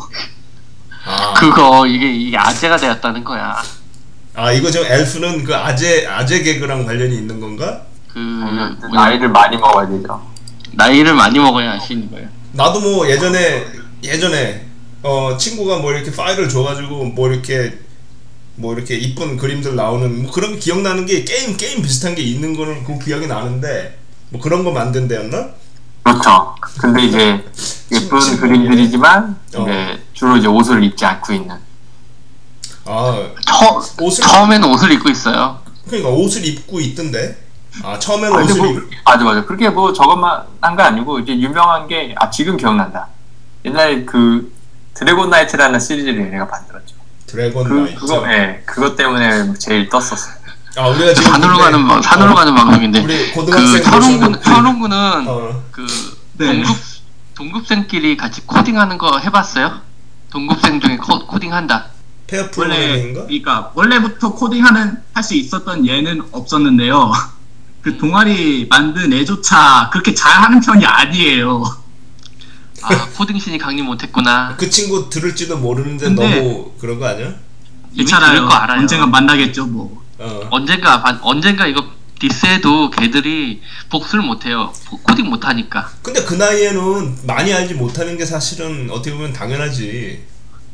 아, 1.07 1.35
그거 1.35 1.87
이게 1.87 2.13
이게 2.13 2.37
아재가 2.37 2.77
되었다는 2.77 3.23
거야. 3.23 3.63
아 4.35 4.51
이거 4.53 4.71
지금 4.71 4.87
엘프는 4.87 5.45
그 5.45 5.55
아재 5.55 6.07
아재 6.07 6.43
개그랑 6.43 6.85
관련이 6.87 7.15
있는 7.15 7.41
건가? 7.41 7.83
그 8.13 8.19
음, 8.19 8.41
뭐냐, 8.41 8.77
나이를 8.93 9.29
많이 9.29 9.57
먹어야 9.57 9.87
되죠. 9.89 10.21
나이를 10.73 11.15
많이 11.15 11.39
먹어야 11.39 11.73
하시는 11.73 12.11
거예요. 12.11 12.29
나도 12.53 12.81
뭐 12.81 13.09
예전에 13.09 13.65
예전에 14.03 14.67
어 15.03 15.37
친구가 15.39 15.79
뭐 15.79 15.93
이렇게 15.93 16.13
파일을 16.13 16.49
줘가지고 16.49 17.05
뭐 17.07 17.29
이렇게 17.31 17.79
뭐 18.57 18.75
이렇게 18.75 18.97
이쁜 18.97 19.37
그림들 19.37 19.75
나오는 19.77 20.23
뭐 20.23 20.31
그런 20.33 20.53
게 20.55 20.59
기억나는 20.59 21.07
게 21.07 21.25
게임 21.25 21.57
게임 21.57 21.83
비슷한 21.83 22.15
게 22.15 22.23
있는 22.23 22.57
거는 22.57 22.85
그 22.85 22.99
기억이 22.99 23.27
나는데 23.27 23.99
뭐 24.31 24.41
그런 24.41 24.65
거 24.65 24.71
만든 24.71 25.09
데였나? 25.09 25.49
그렇죠. 26.03 26.55
근데 26.79 27.05
이제 27.05 27.45
예쁜 27.93 28.21
친- 28.21 28.37
그림들이지만 28.39 29.37
어. 29.57 29.63
이제 29.63 30.01
주로 30.15 30.37
이제 30.37 30.47
옷을 30.47 30.83
입지 30.85 31.05
않고 31.05 31.33
있는. 31.33 31.57
아 32.85 33.29
처, 33.47 33.83
옷을 34.03 34.25
처음에는 34.25 34.69
옷을 34.73 34.91
입고 34.93 35.09
있어요. 35.11 35.61
그러니까 35.87 36.11
옷을 36.11 36.45
입고 36.45 36.81
있던데. 36.81 37.37
아 37.83 37.99
처음에는 37.99 38.37
아, 38.37 38.43
옷을 38.43 38.57
뭐, 38.57 38.67
입. 38.73 38.91
맞아 39.05 39.25
맞아. 39.25 39.45
그렇게 39.45 39.69
뭐 39.71 39.93
저것만 39.93 40.43
한 40.61 40.77
거 40.77 40.83
아니고 40.83 41.19
이제 41.21 41.39
유명한 41.39 41.87
게 41.89 42.15
아 42.19 42.29
지금 42.31 42.57
기억난다. 42.57 43.09
옛날에 43.65 44.05
그 44.05 44.53
Dragon 44.95 45.31
Knight라는 45.31 45.79
시리즈를 45.79 46.21
얘네가 46.27 46.47
만들었죠. 46.47 46.97
Dragon 47.27 47.65
그 47.69 47.75
Knight. 47.75 47.95
그거 47.97 48.33
예 48.33 48.63
그것 48.67 48.97
때문에 48.97 49.55
제일 49.59 49.89
떴었어요. 49.89 50.35
아 50.77 50.89
우리가 50.89 51.15
지금 51.15 51.31
산으로 51.33 51.49
근데- 51.59 51.63
가는 51.65 51.89
방 51.89 52.03
산으로 52.03 52.33
어, 52.33 52.35
가는 52.35 52.55
방송인데 52.55 53.01
우리 53.01 53.29
그 53.29 53.35
고등학생 53.35 53.83
철웅군 53.83 54.33
모시는- 54.33 54.43
철웅군은 54.43 54.99
어 55.29 55.63
그 55.73 55.87
네. 56.39 56.47
동급 56.47 56.77
동급생끼리 57.35 58.17
같이 58.17 58.43
코딩하는 58.47 58.99
거 58.99 59.19
해봤어요? 59.19 59.81
동급생 60.31 60.81
중에 60.81 60.97
코, 60.99 61.27
코딩한다. 61.27 61.87
pair 62.27 62.43
원래 62.43 62.51
프로그래밍인가? 62.51 63.23
그러니까 63.25 63.71
원래부터 63.75 64.33
코딩하는 64.35 65.03
할 65.15 65.23
수 65.25 65.35
있었던 65.35 65.87
애는 65.87 66.23
없었는데요. 66.33 67.13
그 67.83 67.97
동아리 67.97 68.67
만든 68.69 69.13
애조차 69.13 69.89
그렇게 69.93 70.15
잘하는 70.15 70.61
편이 70.61 70.85
아니에요. 70.85 71.63
아 72.83 73.07
코딩신이 73.17 73.59
강림 73.59 73.87
못했구나. 73.87 74.55
그 74.57 74.69
친구 74.71 75.09
들을지도 75.11 75.59
모르는데 75.59 76.07
근데- 76.07 76.41
너무 76.41 76.73
그런 76.79 76.99
거 76.99 77.07
아니야? 77.09 77.35
괜찮아요. 77.97 78.33
들을 78.35 78.49
거 78.49 78.55
알아요. 78.55 78.81
언젠가 78.81 79.07
만나겠죠 79.07 79.67
뭐. 79.67 80.03
어. 80.19 80.49
언젠가 80.51 81.03
반- 81.03 81.19
언젠가 81.23 81.67
이거 81.67 81.85
디스해도 82.19 82.91
걔들이 82.91 83.63
복수를 83.89 84.23
못해요. 84.25 84.73
코- 84.89 84.99
코딩 85.01 85.29
못하니까. 85.31 85.91
근데 86.03 86.23
그 86.25 86.35
나이에는 86.35 87.21
많이 87.27 87.53
알지 87.53 87.75
못하는 87.75 88.17
게 88.19 88.27
사실은 88.27 88.89
어떻게 88.91 89.13
보면 89.15 89.33
당연하지. 89.33 90.23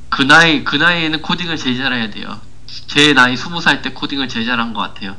그 0.08 0.22
나이 0.22 0.64
그 0.64 0.74
나이에는 0.76 1.22
코딩을 1.22 1.56
제일 1.56 1.78
잘해야 1.78 2.10
돼요. 2.10 2.40
제 2.88 3.12
나이 3.14 3.36
스무 3.36 3.60
살 3.60 3.80
때 3.82 3.92
코딩을 3.92 4.28
제일 4.28 4.44
잘한 4.46 4.74
것 4.74 4.80
같아요. 4.80 5.16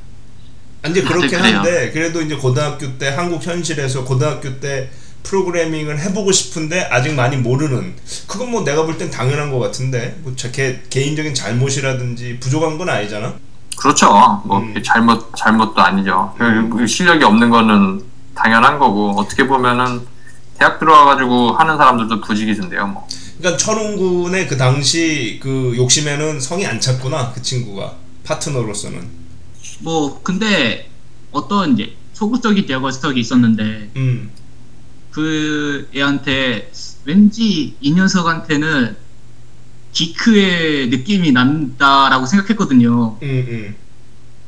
이제 0.90 1.02
그렇긴. 1.04 1.40
한데 1.40 1.92
그래도 1.92 2.22
이제 2.22 2.36
고등학교 2.36 2.98
때 2.98 3.10
한국 3.10 3.46
현실에서 3.46 4.04
고등학교 4.04 4.60
때 4.60 4.90
프로그래밍을 5.24 6.00
해보고 6.00 6.32
싶은데 6.32 6.88
아직 6.90 7.14
많이 7.14 7.36
모르는 7.38 7.96
그건 8.28 8.52
뭐 8.52 8.64
내가 8.64 8.86
볼 8.86 8.98
땐 8.98 9.12
당연한 9.12 9.52
것 9.52 9.60
같은데 9.60 10.16
뭐 10.22 10.34
자, 10.36 10.52
개, 10.52 10.80
개인적인 10.90 11.34
잘못이라든지 11.34 12.38
부족한 12.40 12.78
건 12.78 12.90
아니잖아. 12.90 13.34
그렇죠. 13.78 14.42
뭐 14.46 14.60
음. 14.60 14.74
잘못 14.84 15.32
잘못도 15.36 15.80
아니죠. 15.82 16.34
그 16.72 16.88
실력이 16.88 17.24
없는 17.24 17.50
거는 17.50 18.02
당연한 18.34 18.80
거고 18.80 19.12
어떻게 19.20 19.46
보면은 19.46 20.02
대학 20.58 20.80
들어와가지고 20.80 21.52
하는 21.54 21.78
사람들도 21.78 22.22
부지기수인데요. 22.22 22.88
뭐 22.88 23.08
그러니까 23.38 23.58
천웅군의 23.58 24.48
그 24.48 24.58
당시 24.58 25.40
그 25.44 25.74
욕심에는 25.78 26.40
성이 26.40 26.66
안 26.66 26.80
찼구나 26.80 27.32
그 27.34 27.42
친구가 27.42 27.94
파트너로서는. 28.24 29.17
뭐 29.80 30.22
근데 30.24 30.90
어떤 31.32 31.74
이제 31.74 31.96
소극적인 32.14 32.66
녀석이 32.68 33.20
있었는데 33.20 33.92
음. 33.96 34.32
그 35.12 35.90
애한테 35.96 36.72
왠지 37.06 37.76
이 37.80 37.92
녀석한테는 37.92 38.96
기크의 39.92 40.90
느낌이 40.90 41.32
난다라고 41.32 42.26
생각했거든요. 42.26 43.18
음, 43.22 43.46
음. 43.50 43.76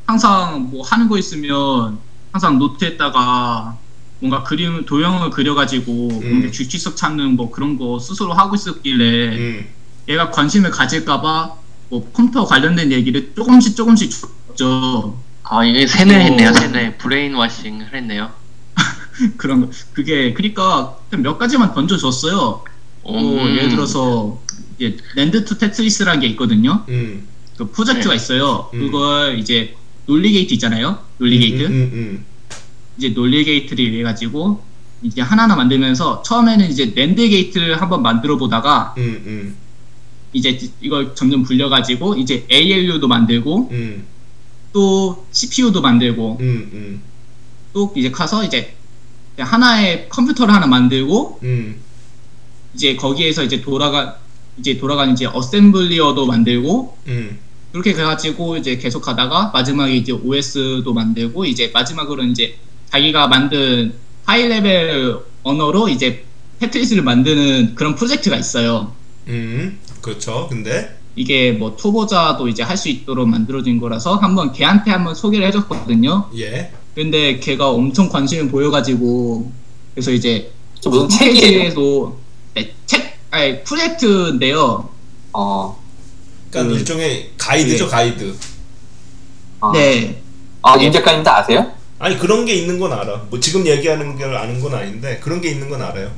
항상 0.05 0.69
뭐 0.71 0.83
하는 0.83 1.07
거 1.07 1.17
있으면 1.17 1.99
항상 2.31 2.59
노트에다가 2.59 3.77
뭔가 4.19 4.43
그림 4.43 4.85
도형을 4.85 5.29
그려가지고 5.29 5.91
뭔가 5.93 6.51
규칙성 6.51 6.95
찾는 6.95 7.35
뭐 7.35 7.49
그런 7.51 7.77
거 7.77 7.99
스스로 7.99 8.33
하고 8.33 8.55
있었길래 8.55 9.37
음. 9.37 9.67
얘가 10.07 10.29
관심을 10.31 10.71
가질까봐 10.71 11.55
뭐 11.89 12.11
컴퓨터 12.11 12.45
관련된 12.45 12.91
얘기를 12.91 13.33
조금씩 13.35 13.75
조금씩 13.75 14.11
줬죠. 14.59 15.17
아 15.43 15.63
이게 15.63 15.87
세뇌했네요. 15.87 16.49
어. 16.49 16.53
세뇌 16.53 16.97
brainwashing을 16.97 17.93
했네요. 17.93 18.31
그런 19.37 19.61
거 19.61 19.71
그게 19.93 20.33
그러니까 20.33 20.97
몇 21.11 21.37
가지만 21.37 21.73
던져줬어요. 21.73 22.63
뭐 23.03 23.45
음. 23.45 23.55
예를 23.55 23.69
들어서 23.69 24.39
이제 24.77 24.97
NAND 25.15 25.45
to 25.45 25.57
Tetris라는 25.57 26.19
게 26.19 26.27
있거든요. 26.27 26.83
음. 26.89 27.27
그 27.57 27.71
프로젝트가 27.71 28.09
네. 28.09 28.15
있어요. 28.15 28.69
음. 28.73 28.79
그걸 28.79 29.39
이제 29.39 29.75
논리 30.05 30.31
게이트 30.31 30.53
있잖아요. 30.55 30.99
논리 31.17 31.39
게이트. 31.39 31.65
음, 31.65 31.71
음, 31.71 32.25
이제 32.97 33.13
논리 33.13 33.43
게이트를 33.43 33.91
위해 33.91 34.03
가지고 34.03 34.63
이제 35.03 35.21
하나하나 35.21 35.55
만들면서 35.55 36.23
처음에는 36.23 36.69
이제 36.69 36.93
랜드 36.95 37.27
게이트를 37.27 37.81
한번 37.81 38.01
만들어 38.01 38.37
보다가 38.37 38.95
음, 38.97 39.21
음, 39.25 39.55
이제 40.33 40.57
이걸 40.81 41.13
점점 41.15 41.43
불려 41.43 41.69
가지고 41.69 42.15
이제 42.15 42.45
ALU도 42.49 43.07
만들고 43.07 43.69
음, 43.71 44.05
또 44.71 45.25
CPU도 45.31 45.81
만들고 45.81 46.37
음, 46.39 46.69
음, 46.73 47.01
또 47.73 47.91
이제 47.95 48.11
가서 48.11 48.43
이제 48.43 48.75
하나의 49.37 50.09
컴퓨터를 50.09 50.53
하나 50.53 50.67
만들고 50.67 51.39
음, 51.43 51.77
이제 52.73 52.95
거기에서 52.95 53.43
이제 53.43 53.61
돌아가 53.61 54.19
이제 54.57 54.77
돌아가는 54.77 55.13
이제 55.13 55.25
어셈블리어도 55.25 56.25
만들고 56.25 56.97
음, 57.07 57.39
그렇게 57.71 57.91
해가지고 57.91 58.57
이제 58.57 58.77
계속 58.77 59.01
가다가 59.01 59.51
마지막에 59.53 59.95
이제 59.95 60.11
OS도 60.11 60.93
만들고 60.93 61.45
이제 61.45 61.71
마지막으로 61.73 62.23
이제 62.23 62.57
자기가 62.91 63.27
만든 63.27 63.93
high 64.25 64.47
level 64.47 65.17
언어로 65.43 65.89
이제 65.89 66.25
테트리스를 66.59 67.03
만드는 67.03 67.75
그런 67.75 67.95
프로젝트가 67.95 68.35
있어요. 68.35 68.93
음, 69.27 69.79
그렇죠. 70.01 70.47
근데 70.49 70.98
이게 71.15 71.51
뭐 71.51 71.75
초보자도 71.75 72.47
이제 72.47 72.63
할 72.63 72.77
수 72.77 72.87
있도록 72.89 73.27
만들어진 73.27 73.79
거라서 73.79 74.15
한번 74.15 74.51
걔한테 74.53 74.91
한번 74.91 75.13
소개를 75.15 75.47
해줬거든요. 75.47 76.29
예, 76.37 76.71
근데 76.95 77.39
걔가 77.39 77.69
엄청 77.69 78.09
관심을 78.09 78.49
보여가지고 78.49 79.51
그래서 79.93 80.11
이제 80.11 80.51
저 80.79 80.89
무슨 80.89 81.09
책이에요? 81.09 81.45
홈페이지에도 81.45 82.17
네, 82.53 82.73
책 82.85 83.17
아니 83.31 83.63
프로젝트인데요. 83.63 84.89
어, 85.33 85.83
그러니까 86.49 86.73
그- 86.73 86.79
일종의 86.79 87.31
가이드죠, 87.37 87.85
예. 87.85 87.89
가이드. 87.89 88.35
어. 89.61 89.71
네. 89.73 90.21
아, 90.61 90.77
윤 90.81 90.91
작가님도 90.91 91.29
아세요? 91.29 91.71
아니 91.99 92.17
그런 92.17 92.45
게 92.45 92.53
있는 92.55 92.79
건 92.79 92.93
알아. 92.93 93.25
뭐 93.29 93.39
지금 93.39 93.65
얘기하는 93.67 94.17
걸 94.17 94.35
아는 94.35 94.61
건 94.61 94.73
아닌데 94.73 95.19
그런 95.21 95.41
게 95.41 95.49
있는 95.51 95.69
건 95.69 95.81
알아요. 95.81 96.09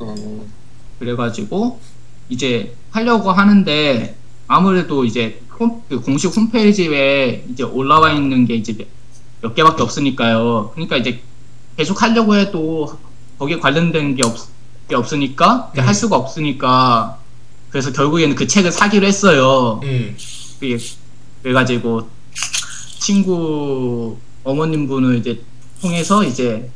음, 0.00 0.50
그래가지고 0.98 1.78
이제 2.28 2.74
하려고 2.94 3.32
하는데 3.32 4.14
아무래도 4.46 5.04
이제 5.04 5.40
홈- 5.58 5.82
그 5.88 6.00
공식 6.00 6.28
홈페이지에 6.34 7.44
이제 7.50 7.64
올라와 7.64 8.12
있는 8.12 8.46
게 8.46 8.54
이제 8.54 8.86
몇 9.40 9.52
개밖에 9.52 9.82
없으니까요. 9.82 10.70
그러니까 10.74 10.96
이제 10.98 11.20
계속 11.76 12.00
하려고 12.00 12.36
해도 12.36 12.96
거기에 13.38 13.58
관련된 13.58 14.14
게, 14.14 14.22
없, 14.24 14.36
게 14.88 14.94
없으니까 14.94 15.72
음. 15.76 15.80
할 15.80 15.92
수가 15.92 16.14
없으니까 16.16 17.18
그래서 17.70 17.90
결국에는 17.92 18.36
그 18.36 18.46
책을 18.46 18.70
사기로 18.70 19.04
했어요. 19.04 19.80
음, 19.82 20.16
그게 20.60 20.78
그래가지고 21.42 22.08
친구 23.00 24.16
어머님 24.44 24.86
분을 24.86 25.16
이제 25.16 25.42
통해서 25.82 26.22
이제 26.22 26.70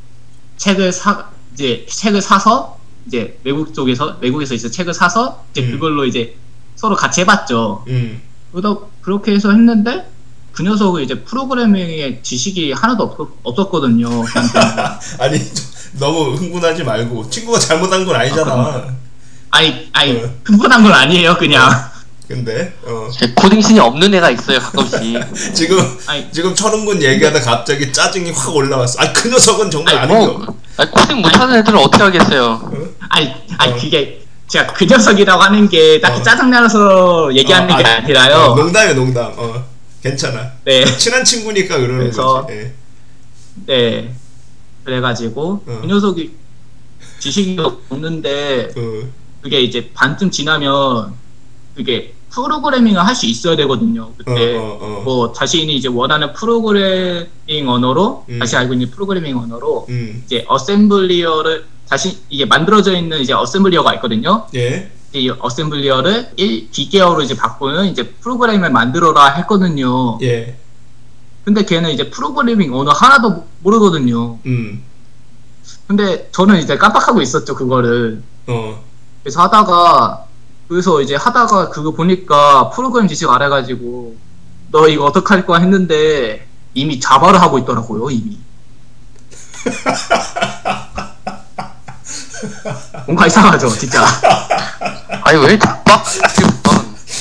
책을 0.57 0.91
사 0.91 1.31
이제 1.55 1.87
책을 1.89 2.21
사서 2.21 2.78
이제 3.09 3.39
외국 3.43 3.75
쪽에서 3.75 4.19
외국에서 4.21 4.55
이제 4.55 4.71
책을 4.71 4.95
사서 4.95 5.45
이제 5.51 5.63
음. 5.63 5.73
그걸로 5.73 6.05
이제 6.05 6.37
서로 6.77 6.95
같이 6.95 7.23
해봤죠. 7.23 7.85
음, 7.89 8.21
그러다 8.53 8.81
그렇게 9.01 9.33
해서 9.33 9.51
했는데 9.51 10.09
그 10.53 10.63
녀석은 10.63 11.03
이제 11.03 11.15
프로그래밍의 11.25 12.21
지식이 12.23 12.73
하나도 12.73 13.05
없, 13.05 13.31
없었거든요. 13.43 14.09
아니 15.19 15.39
좀 15.39 15.67
너무 15.99 16.35
흥분하지 16.35 16.85
말고 16.85 17.31
친구가 17.31 17.59
잘못한 17.59 18.05
건 18.05 18.15
아니잖아. 18.15 18.95
아니 19.51 19.89
아니 19.93 20.17
어. 20.17 20.31
흥분한 20.45 20.83
건 20.83 20.93
아니에요 20.93 21.37
그냥. 21.39 21.71
근데 22.29 22.75
어, 22.85 23.09
코딩신이 23.37 23.81
없는 23.81 24.13
애가 24.15 24.31
있어요 24.31 24.59
가끔씩. 24.59 25.19
지금 25.57 25.79
아니 26.07 26.31
지금 26.31 26.55
철흥군 26.55 27.03
얘기하다 27.03 27.41
갑자기 27.41 27.91
짜증이 27.91 28.31
확 28.33 28.55
올라왔어. 28.55 29.01
아 29.01 29.13
그 29.15 29.29
녀석은 29.29 29.71
정말 29.71 29.97
아니, 29.97 30.13
아닌 30.15 30.27
거. 30.29 30.39
뭐 30.39 30.57
아니, 30.77 30.91
코딩 30.91 31.23
못하는 31.23 31.57
애들은 31.59 31.79
어떻게 31.79 32.03
하겠어요? 32.05 32.71
아니 33.09 33.33
아니 33.57 33.73
어. 33.73 33.77
그게 33.77 34.21
제가 34.47 34.73
그 34.75 34.85
녀석이라고 34.85 35.43
하는 35.43 35.69
게 35.71 36.01
딱히 36.03 36.21
어. 36.21 36.23
짜증나서 36.23 37.35
얘기하는 37.35 37.75
어, 37.75 37.77
게 37.79 37.85
아, 37.85 37.95
아니라요. 37.97 38.37
어, 38.37 38.55
농담이야 38.57 38.95
농담. 38.95 39.33
어, 39.37 39.65
괜찮아. 40.03 40.53
네. 40.65 40.85
친한 40.99 41.25
친구니까 41.25 41.79
그러는 41.79 41.99
그래서- 42.01 42.43
거지. 42.43 42.53
예. 42.53 42.73
네. 43.67 44.15
그래가지고 44.85 45.63
어. 45.67 45.79
그 45.81 45.87
녀석이 45.87 46.35
지식이 47.21 47.59
없는데 47.91 48.69
어, 48.77 49.09
그게 49.41 49.61
이제 49.63 49.91
반쯤 49.95 50.31
지나면 50.31 51.15
그게 51.75 52.13
프로그래밍을 52.31 53.05
할 53.05 53.15
수 53.15 53.27
있어야 53.27 53.57
되거든요. 53.57 54.03
어, 54.03 54.15
그때 54.17 54.57
어, 54.57 54.79
어. 54.81 55.03
뭐 55.05 55.33
자신이 55.33 55.75
이제 55.75 55.89
원하는 55.89 56.33
프로그래밍 56.33 57.69
언어로 57.69 58.25
음. 58.29 58.39
다시 58.39 58.57
알고 58.57 58.75
있는 58.75 58.91
프로그래밍 58.91 59.37
언어로 59.37 59.87
음, 59.89 60.23
이제 60.27 60.45
어셈블리어를 60.49 61.65
다시 61.89 62.19
이게 62.29 62.45
만들어져 62.45 62.97
있는 62.97 63.21
이제 63.21 63.33
어셈블리어가 63.33 63.95
있거든요. 63.95 64.47
예, 64.55 64.91
이 65.15 65.31
어셈블리어를 65.31 66.33
1 66.37 66.71
기계어로 66.71 67.23
이제 67.23 67.35
바꾸는 67.35 67.87
이제 67.87 68.03
프로그램을 68.05 68.71
만들어라 68.71 69.35
했거든요. 69.37 70.19
예, 70.23 70.57
근데 71.45 71.65
걔는 71.65 71.91
이제 71.91 72.11
프로그래밍 72.11 72.75
언어 72.75 72.93
하나도 72.93 73.47
모르거든요. 73.61 74.39
음, 74.45 74.83
근데 75.87 76.29
저는 76.31 76.61
이제 76.61 76.77
깜빡하고 76.77 77.23
있었죠 77.23 77.55
그거를 77.55 78.23
어, 78.47 78.85
그래서 79.23 79.43
하다가 79.43 80.27
그래서 80.69 81.01
이제 81.01 81.17
하다가 81.17 81.71
그거 81.71 81.93
보니까 81.93 82.69
프로그램 82.71 83.09
지식 83.09 83.31
알아가지고 83.31 84.17
너 84.71 84.87
이거 84.87 85.07
어떡할 85.07 85.47
거야 85.47 85.61
했는데 85.61 86.47
이미 86.75 87.01
자바를 87.01 87.41
하고 87.41 87.59
있더라고요 87.59 88.11
이미 88.11 88.39
뭔가 93.07 93.27
이상하죠 93.27 93.71
진짜 93.71 94.05
아니 95.25 95.39
왜? 95.39 95.59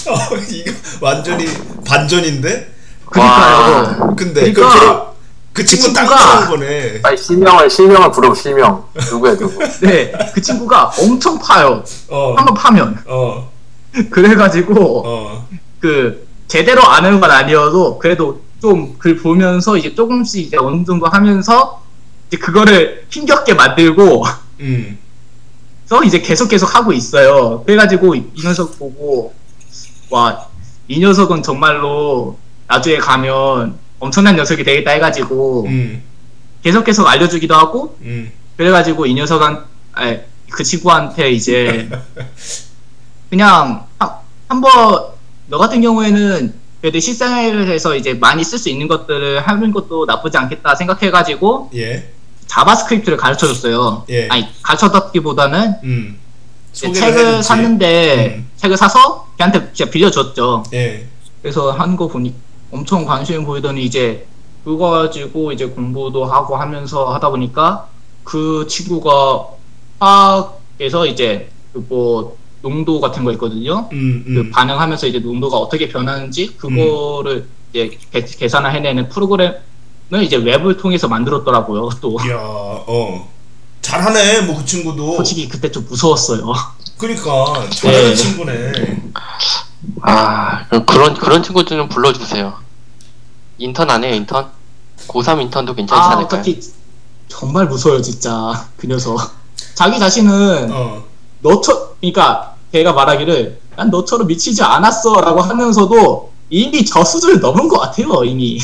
어, 0.10 0.36
이거 0.50 0.72
완전히 1.00 1.46
반전인데? 1.86 2.76
그러니까요 3.06 4.14
근데 4.18 4.52
그, 4.52 4.62
그러니까 4.62 5.12
그, 5.12 5.17
그 5.58 5.66
친구 5.66 5.92
딴 5.92 6.06
친구가- 6.06 6.10
거라는 6.18 6.50
거네. 6.50 7.02
빨리 7.02 7.18
실명을, 7.18 7.68
실명을 7.70 8.12
부르고 8.12 8.36
실명. 8.36 8.86
누구야, 9.10 9.36
누구. 9.36 9.58
네 9.82 10.12
그 10.34 10.40
친구가 10.42 10.92
엄청 11.00 11.40
파요 11.40 11.84
어, 12.10 12.34
한번 12.38 12.54
파면 12.54 13.04
어, 13.08 13.50
그래가지고 14.12 15.04
어, 15.06 15.48
그 15.80 16.28
제대로 16.48 16.84
아는 16.84 17.20
건 17.20 17.32
아니어도 17.32 17.98
그래도 17.98 18.42
좀 18.62 18.98
글 19.00 19.18
보면서 19.18 19.78
이제 19.78 19.94
조금씩 19.96 20.46
이제 20.48 20.58
어느 20.58 20.84
정도 20.86 21.06
하면서 21.08 21.82
이제 22.28 22.38
그거를 22.38 23.06
힘겹게 23.10 23.54
만들고 23.56 24.26
음, 24.62 24.98
서 25.86 26.04
이제 26.04 26.20
계속 26.22 26.48
계속 26.50 26.74
하고 26.76 26.92
있어요. 26.94 27.64
그래가지고 27.66 28.14
이 28.16 28.24
녀석 28.44 28.78
보고 28.78 29.34
와 30.12 30.46
이 30.90 31.00
녀석은 31.00 31.44
정말로 31.44 32.38
나중에 32.68 32.98
가면 32.98 33.78
엄청난 34.00 34.36
녀석이 34.36 34.64
되겠다 34.64 34.92
해가지고 34.92 35.66
음, 35.68 36.04
계속 36.64 36.84
계속 36.84 37.08
알려주기도 37.08 37.56
하고 37.56 37.98
음, 38.02 38.32
그래가지고 38.58 39.06
이 39.06 39.14
녀석한 39.14 39.66
아니, 39.94 40.20
그 40.52 40.64
친구한테 40.64 41.32
이제 41.32 41.90
그냥 43.30 43.86
한번 44.48 45.04
너 45.48 45.58
같은 45.58 45.82
경우에는 45.82 46.54
그래도 46.82 47.00
실생활에서 47.00 47.96
이제 47.96 48.14
많이 48.14 48.44
쓸 48.44 48.60
수 48.60 48.70
있는 48.70 48.88
것들을 48.88 49.42
하는 49.42 49.72
것도 49.72 50.06
나쁘지 50.06 50.38
않겠다 50.38 50.76
생각해가지고 50.76 51.72
예, 51.76 52.10
자바스크립트를 52.46 53.18
가르쳐줬어요. 53.18 54.06
예. 54.10 54.28
아니 54.30 54.48
가르쳐줬기보다는 54.62 55.74
음. 55.84 56.18
책을. 56.72 57.42
샀는데 57.44 58.36
음. 58.38 58.50
책을 58.58 58.78
사서 58.78 59.28
걔한테 59.38 59.72
진짜 59.74 59.90
빌려줬죠. 59.92 60.64
예, 60.74 61.08
그래서 61.42 61.72
한 61.72 61.96
거 61.98 62.08
보니 62.08 62.34
엄청 62.72 63.06
관심 63.06 63.46
보이더니 63.46 63.84
이제 63.86 64.28
그거 64.64 64.90
가지고 64.90 65.52
이제 65.52 65.66
공부도 65.68 66.26
하고 66.26 66.58
하면서 66.58 67.14
하다 67.14 67.30
보니까 67.30 67.88
그 68.24 68.68
친구가 68.70 69.48
화학에서 70.00 71.06
이제 71.06 71.50
그뭐 71.74 72.38
농도 72.62 73.00
같은 73.00 73.24
거 73.24 73.32
있거든요. 73.34 73.88
음, 73.94 74.24
그 74.28 74.32
음, 74.42 74.52
반응하면서 74.52 75.08
이제 75.08 75.20
농도가 75.20 75.58
어떻게 75.58 75.88
변하는지 75.88 76.58
그거를 76.58 77.48
이제 77.72 77.98
계, 78.12 78.24
계산을 78.26 78.74
해내는 78.74 79.10
프로그램을 79.10 79.62
이제 80.24 80.36
웹을 80.36 80.78
통해서 80.78 81.08
만들었더라고요. 81.08 81.90
또 82.02 82.18
이야, 82.26 82.38
어, 82.38 83.32
잘하네, 83.82 84.42
뭐 84.42 84.58
그 84.58 84.66
친구도. 84.66 85.16
솔직히 85.16 85.48
그때 85.48 85.72
좀 85.72 85.86
무서웠어요. 85.88 86.52
그러니까 86.98 87.70
잘하는 87.70 88.10
네. 88.10 88.16
친구네. 88.16 88.72
아 90.02 90.66
그럼 90.68 90.86
그런 90.86 91.14
그런 91.16 91.44
친구 91.44 91.66
좀 91.66 91.90
불러주세요. 91.90 92.54
인턴 93.58 93.90
안 93.90 94.04
해요 94.04 94.14
인턴? 94.14 94.50
고3 95.08 95.42
인턴도 95.42 95.76
괜찮지 95.76 96.00
아 96.00 96.12
않을까요? 96.14 96.42
어떻게 96.42 96.60
정말 97.28 97.66
무서워요 97.68 98.02
진짜 98.02 98.68
그 98.78 98.88
녀석. 98.88 99.20
자기 99.74 100.00
자신은 100.00 100.72
어, 100.72 101.04
너처 101.42 101.96
그러니까 102.00 102.56
걔가 102.72 102.94
말하기를 102.94 103.60
난 103.76 103.90
너처럼 103.90 104.28
미치지 104.28 104.64
않았어라고 104.64 105.42
하면서도 105.42 106.32
이미 106.50 106.84
저 106.86 107.04
수준을 107.04 107.40
넘은 107.40 107.68
것 107.68 107.80
같아요 107.80 108.24
이미 108.24 108.60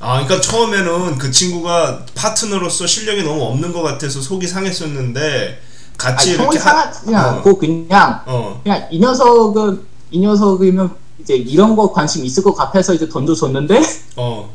아, 0.00 0.24
그러니까 0.24 0.40
처음에는 0.40 1.18
그 1.18 1.30
친구가 1.30 2.06
파트너로서 2.14 2.86
실력이 2.86 3.22
너무 3.22 3.44
없는 3.44 3.72
것 3.72 3.82
같아서 3.82 4.20
속이 4.20 4.46
상했었는데 4.46 5.60
같이 5.96 6.30
아니, 6.30 6.34
이렇게 6.34 6.44
형이 6.46 6.58
상하지 6.58 7.14
않고 7.14 7.58
그냥 7.58 8.20
어, 8.26 8.60
그냥 8.62 8.88
이 8.90 8.98
녀석은 8.98 9.86
이 10.12 10.20
녀석이면 10.20 10.90
이제 11.20 11.34
이런 11.34 11.74
거 11.74 11.90
관심 11.90 12.24
있을 12.24 12.42
것 12.42 12.54
같아서 12.54 12.92
이제 12.94 13.08
던져줬는데 13.08 13.80
어. 14.16 14.50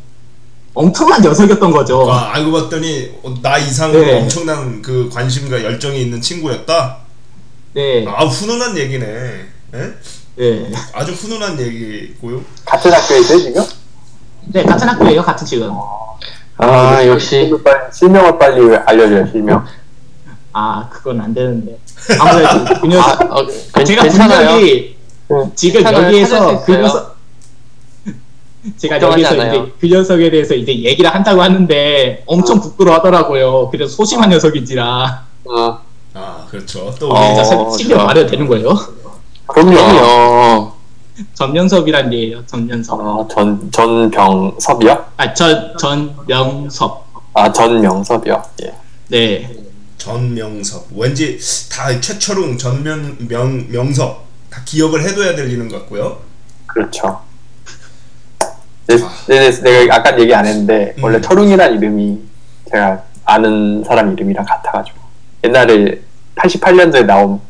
엄청난 0.73 1.21
녀석이었던 1.23 1.71
거죠. 1.71 2.09
아, 2.11 2.33
알고 2.35 2.51
봤더니 2.51 3.11
나 3.41 3.57
이상으로 3.57 3.99
네. 3.99 4.21
엄청난 4.21 4.81
그 4.83 5.09
관심과 5.11 5.63
열정이 5.63 5.99
있는 6.01 6.21
친구였다. 6.21 6.97
네, 7.73 8.05
아, 8.07 8.25
훈훈한 8.25 8.77
얘기네. 8.77 9.05
예? 9.73 9.93
네, 10.35 10.71
아주 10.93 11.11
훈훈한 11.13 11.59
얘기고요. 11.59 12.41
같은 12.63 12.93
학교에 12.93 13.19
있어요 13.19 13.39
지금? 13.39 13.63
네 14.53 14.63
같은 14.63 14.87
학교예요, 14.87 15.23
같은 15.23 15.45
지금. 15.47 15.71
아 16.57 17.05
역시 17.07 17.51
실명을 17.91 18.37
빨리, 18.37 18.75
알려줘요 18.75 19.25
실명. 19.31 19.65
아 20.53 20.87
그건 20.91 21.21
안 21.21 21.33
되는데 21.33 21.77
아무래도 22.19 22.65
그 22.81 22.85
아, 22.85 22.87
녀석 22.87 23.21
어, 23.31 23.45
괜- 23.73 23.85
제가 23.85 24.03
괜찮아요. 24.03 24.47
분명히 24.49 24.96
응. 25.31 25.51
지금. 25.55 25.83
여기에서 25.83 26.63
그. 26.63 26.71
녀석 26.71 27.17
제가 28.77 29.01
여기서 29.01 29.29
않아요. 29.29 29.53
이제 29.63 29.73
그 29.79 29.87
녀석에 29.87 30.29
대해서 30.29 30.53
이제 30.53 30.73
얘기를 30.83 31.13
한다고 31.13 31.41
하는데 31.41 32.23
엄청 32.25 32.59
부끄러워하더라고요. 32.59 33.69
그래서 33.71 33.95
소심한 33.95 34.29
녀석인지라 34.29 35.25
어, 35.45 35.79
아, 36.13 36.45
그렇죠. 36.49 36.93
또 36.99 37.09
어. 37.11 37.35
우리 37.35 37.43
진짜 37.45 37.77
실력 37.77 38.05
말해도 38.05 38.29
되는 38.29 38.47
거예요? 38.47 38.75
그럼요. 39.45 39.71
그럼요. 39.71 40.71
전면섭이란 41.33 42.13
얘기예요. 42.13 42.45
전면섭. 42.45 42.99
어, 42.99 43.27
전 43.31 43.71
전병섭이요? 43.71 45.05
아, 45.17 45.33
저 45.33 45.75
전명섭. 45.77 47.07
아 47.33 47.51
전명섭이요. 47.51 48.43
예. 48.63 48.73
네. 49.09 49.55
전명섭. 49.97 50.87
왠지 50.95 51.39
다 51.71 51.99
최철웅, 51.99 52.57
전면 52.57 53.15
명 53.27 53.67
명섭 53.69 54.26
다 54.49 54.61
기억을 54.65 55.01
해둬야 55.01 55.35
될 55.35 55.49
일인 55.51 55.67
것 55.67 55.79
같고요. 55.79 56.21
그렇죠. 56.65 57.21
네, 58.87 58.95
네, 59.27 59.51
네, 59.51 59.61
내가 59.61 59.95
아까 59.95 60.19
얘기 60.19 60.33
안 60.33 60.45
했는데 60.45 60.95
음. 60.97 61.03
원래 61.03 61.19
철웅이란 61.19 61.75
이름이 61.75 62.19
제가 62.71 63.03
아는 63.25 63.83
사람 63.83 64.13
이름이랑 64.13 64.45
같아가지고 64.45 64.97
옛날에 65.43 66.01
88년도에 66.35 67.05
나온 67.05 67.41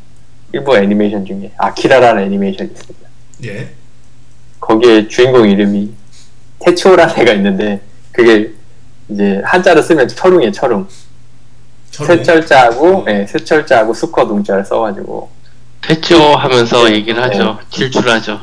일부 0.52 0.76
애니메이션 0.76 1.26
중에 1.26 1.52
아키라라는 1.58 2.24
애니메이션이 2.24 2.72
있습니다. 2.72 3.10
예. 3.46 3.70
거기에 4.60 5.08
주인공 5.08 5.48
이름이 5.48 5.94
태치오라는 6.60 7.20
애가 7.20 7.34
있는데 7.34 7.82
그게 8.12 8.52
이제 9.10 9.42
한자로 9.46 9.82
쓰면 9.82 10.08
철웅이에요 10.08 10.52
철웅 10.52 10.88
철웅. 11.92 12.18
세철자하고 12.18 13.06
예, 13.10 13.26
세철자하고 13.28 13.94
수커 13.94 14.28
동자를 14.28 14.66
써가지고 14.66 15.30
됐죠 15.82 16.36
하면서 16.36 16.92
얘기를 16.92 17.22
하죠. 17.24 17.60
질출하죠. 17.72 18.40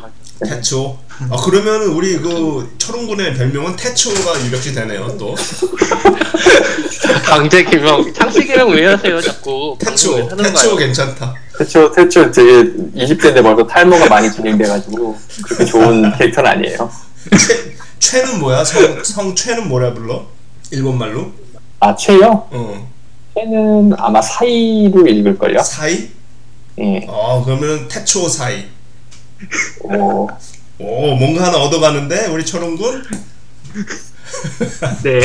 태초. 0.46 0.98
아 1.30 1.36
그러면 1.44 1.82
우리 1.92 2.16
그 2.18 2.74
철웅군의 2.78 3.34
별명은 3.34 3.76
태초가 3.76 4.44
유력시 4.46 4.74
되네요. 4.74 5.16
또 5.18 5.34
강제 7.24 7.62
개명, 7.64 8.12
창씨 8.12 8.44
개명 8.46 8.70
왜 8.70 8.86
하세요 8.86 9.20
자꾸? 9.20 9.76
태초. 9.78 10.26
태초 10.28 10.52
거예요. 10.52 10.76
괜찮다. 10.76 11.34
태초 11.58 11.92
태초 11.92 12.30
되게 12.32 12.64
20대인데 12.96 13.42
벌써 13.42 13.66
탈모가 13.66 14.08
많이 14.08 14.30
진행돼가지고 14.32 15.16
그렇게 15.44 15.64
좋은 15.66 16.10
캐릭터는 16.18 16.50
아니에요. 16.50 16.90
최 17.38 17.74
최는 18.00 18.40
뭐야? 18.40 18.64
성, 18.64 19.02
성 19.04 19.34
최는 19.34 19.68
뭐라 19.68 19.94
불러? 19.94 20.26
일본 20.72 20.98
말로? 20.98 21.30
아 21.80 21.94
최요? 21.94 22.48
어. 22.50 22.92
최는 23.36 23.92
아마 23.98 24.20
사이로 24.20 25.06
읽을걸요? 25.06 25.62
사이? 25.62 26.08
예. 26.80 27.04
어 27.08 27.42
그러면 27.44 27.88
태초 27.88 28.28
사이. 28.28 28.66
오, 29.82 30.28
오 30.78 31.14
뭔가 31.16 31.44
하나 31.46 31.58
얻어가는데 31.58 32.26
우리 32.26 32.44
철웅군? 32.44 33.04
네. 35.02 35.20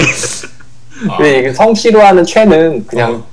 아, 1.09 1.23
이게 1.25 1.53
성씨로 1.53 2.01
하는 2.01 2.25
최는 2.25 2.85
그냥 2.85 3.15
어. 3.15 3.27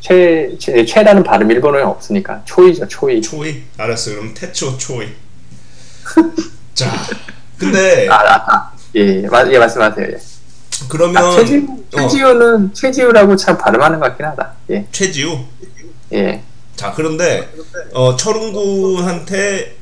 최, 0.00 0.56
최, 0.58 0.84
최라는 0.84 1.24
발음 1.24 1.50
일본어에 1.50 1.82
없으니까 1.82 2.42
초이죠 2.44 2.86
초이. 2.88 3.20
초이. 3.20 3.62
알았어. 3.76 4.10
그럼 4.12 4.34
태초 4.34 4.78
초이. 4.78 5.08
자. 6.74 6.90
근데 7.58 8.06
아, 8.08 8.14
아, 8.14 8.34
아. 8.54 8.72
예, 8.94 9.22
예, 9.22 9.26
마- 9.26 9.50
예 9.50 9.58
말씀하세요. 9.58 10.06
예. 10.06 10.16
그러면 10.88 11.24
아, 11.24 11.30
최지우, 11.36 11.66
어, 11.94 12.00
최지우는 12.00 12.74
최지우라고 12.74 13.34
참 13.36 13.56
발음하는 13.58 13.98
것 13.98 14.08
같긴 14.08 14.26
하다. 14.26 14.52
예, 14.70 14.86
최지우. 14.92 15.38
예. 16.12 16.42
자 16.76 16.92
그런데 16.94 17.50
어, 17.92 18.16
철웅군한테 18.16 19.76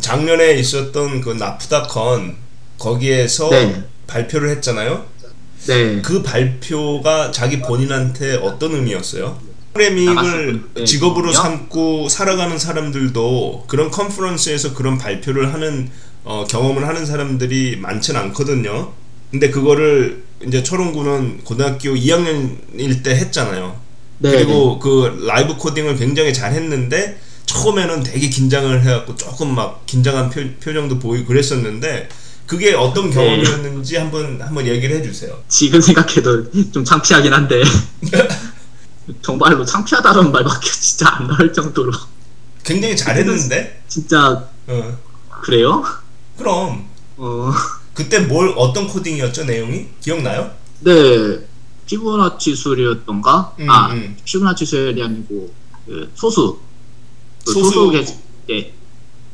작년에 0.00 0.54
있었던 0.54 1.20
그 1.20 1.30
나프다컨 1.30 2.36
거기에서 2.78 3.50
네. 3.50 3.84
발표를 4.06 4.50
했잖아요. 4.50 5.04
네. 5.66 6.00
그 6.00 6.22
발표가 6.22 7.32
자기 7.32 7.60
본인한테 7.60 8.36
어떤 8.36 8.72
의미였어요? 8.74 9.38
프로그래밍을 9.78 10.14
나갔을 10.14 10.62
때 10.74 10.84
직업으로? 10.84 11.32
삼고 11.32 12.08
살아가는 12.08 12.58
사람들도 12.58 13.64
그런 13.68 13.90
컨퍼런스에서 13.90 14.74
그런 14.74 14.98
발표를 14.98 15.52
하는 15.52 15.90
어, 16.24 16.44
경험을 16.48 16.86
하는 16.86 17.06
사람들이 17.06 17.76
많지는 17.76 18.20
않거든요. 18.20 18.92
근데 19.30 19.50
그거를 19.50 20.24
이제 20.46 20.62
철웅군은 20.62 21.44
고등학교 21.44 21.90
2학년일 21.90 23.02
때 23.02 23.10
했잖아요. 23.16 23.80
네. 24.18 24.30
그리고 24.30 24.78
그 24.78 25.24
라이브 25.26 25.56
코딩을 25.56 25.96
굉장히 25.96 26.32
잘 26.32 26.52
했는데 26.52 27.18
처음에는 27.46 28.02
되게 28.02 28.28
긴장을 28.28 28.82
해갖고 28.82 29.16
조금 29.16 29.54
막 29.54 29.86
긴장한 29.86 30.30
표, 30.30 30.42
표정도 30.60 30.98
보이고 30.98 31.28
그랬었는데 31.28 32.08
그게 32.46 32.74
어떤 32.74 33.10
경험이었는지 33.10 33.96
한번 33.96 34.40
한번 34.40 34.66
얘기를 34.66 34.96
해주세요. 34.96 35.38
지금 35.48 35.80
생각해도 35.80 36.50
좀 36.72 36.84
창피하긴 36.84 37.32
한데. 37.32 37.62
정말로 39.22 39.64
창피하다는 39.64 40.32
말밖에 40.32 40.70
진짜 40.70 41.08
안 41.14 41.26
나올 41.26 41.52
정도로. 41.52 41.92
굉장히 42.64 42.94
잘했는데, 42.96 43.82
진짜 43.88 44.48
어, 44.66 44.98
그래요? 45.42 45.82
그럼. 46.36 46.86
어, 47.16 47.50
그때 47.94 48.20
뭘 48.20 48.54
어떤 48.56 48.86
코딩이었죠 48.86 49.44
내용이? 49.44 49.88
기억나요? 50.00 50.50
네 50.80 51.47
피부나치 51.88 52.54
수리였던가? 52.54 53.54
음, 53.60 53.70
아 53.70 53.92
음. 53.92 54.14
피부나치 54.24 54.66
수리 54.66 55.02
아니고 55.02 55.50
그 55.86 56.10
소수. 56.14 56.58
그 57.46 57.52
소수. 57.52 57.70
소수 57.70 57.90
계 57.90 58.04
네, 58.46 58.72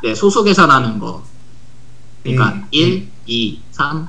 네 0.02 0.14
소수 0.14 0.44
계산하는 0.44 1.00
거. 1.00 1.24
그러니까 2.22 2.52
음, 2.55 2.66
1, 2.70 3.09
2, 3.26 3.59
3 3.72 4.09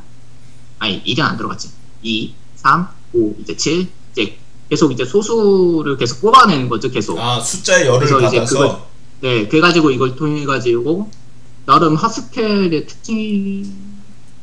아니 0.80 1.04
1이 1.04 1.20
안 1.22 1.38
들어갔지. 1.38 1.70
2, 2.04 2.34
3, 2.56 2.88
5 3.14 3.36
이제 3.42 3.58
7 3.58 3.88
이제 4.12 4.38
계속 4.70 4.92
이제 4.92 5.04
소수를 5.06 5.98
계속 5.98 6.22
뽑아내는 6.22 6.70
거죠 6.70 6.90
계속. 6.92 7.18
아 7.20 7.40
숫자의 7.40 7.88
열을 7.88 8.00
그래서 8.08 8.20
이제 8.28 8.38
받아서? 8.38 8.58
그걸- 8.60 8.78
네, 9.22 9.48
그래가지고 9.48 9.90
이걸 9.90 10.16
통해 10.16 10.46
가지고 10.46 11.10
나름 11.66 11.96
하스켈의 11.96 12.86
특징 12.86 13.95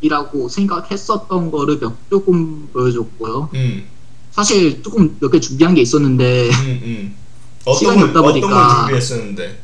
이라고 0.07 0.48
생각했었던 0.48 1.50
거를 1.50 1.78
몇 1.80 1.92
조금 2.11 2.68
보여줬고요. 2.72 3.48
음, 3.55 3.84
사실 4.32 4.82
조금 4.82 5.16
몇 5.20 5.30
개 5.30 5.38
준비한 5.40 5.74
게 5.74 5.80
있었는데 5.82 6.48
음, 6.50 6.80
음. 6.84 7.14
시간이 7.78 7.98
걸 8.00 8.09
없다 8.09 8.20
어떤 8.20 8.40
걸 8.40 8.42
보니까. 8.50 8.76
준비했었는데 8.80 9.59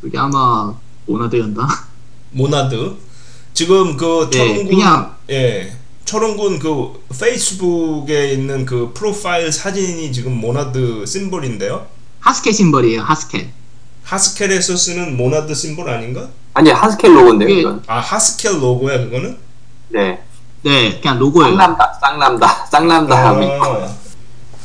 그게 0.00 0.18
아마 0.18 0.74
monad였나? 1.06 1.68
monad 2.32 2.94
지금 3.54 3.96
그 3.96 4.28
네, 4.30 4.36
철웅군 4.38 4.66
그냥- 4.68 5.16
예 5.30 5.72
철웅군 6.04 6.58
그 6.58 7.00
페이스북에 7.18 8.32
있는 8.32 8.66
그 8.66 8.90
profile 8.92 9.50
사진이 9.52 10.12
지금 10.12 10.36
monad 10.40 11.06
심볼인데요. 11.06 11.86
Haskell 12.20 12.52
심벌이에요. 12.52 13.02
Haskell. 13.02 13.50
Haskell에서 14.02 14.76
쓰는 14.76 15.16
monad 15.16 15.54
심볼 15.54 15.88
아닌가? 15.88 16.28
아니 16.54 16.70
Haskell 16.70 17.14
로고인데요 17.14 17.48
이게- 17.48 17.60
이건. 17.60 17.82
아 17.86 17.98
Haskell 18.00 18.60
로고야 18.60 19.04
그거는? 19.04 19.36
네. 19.88 20.18
네, 20.62 21.00
그냥 21.00 21.18
로고예요. 21.18 21.50
쌍람다, 21.56 21.98
쌍람다, 22.00 22.66
쌍람다 22.66 23.26
하고 23.28 23.42
있고. 23.42 23.64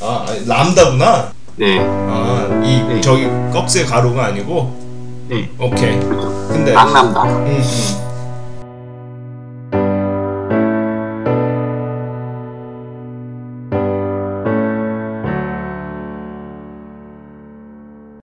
아, 0.01 0.25
아 0.25 0.25
람다구나. 0.47 1.31
네. 1.57 1.79
아 1.79 2.31
이 2.63 2.81
네. 2.87 3.01
저기 3.01 3.27
꺽쇠 3.51 3.85
가루가 3.85 4.25
아니고 4.25 5.25
네. 5.27 5.49
오케이. 5.59 5.99
근데 5.99 6.73
쌍남다. 6.73 7.23
음, 7.23 7.45
음. 7.47 8.10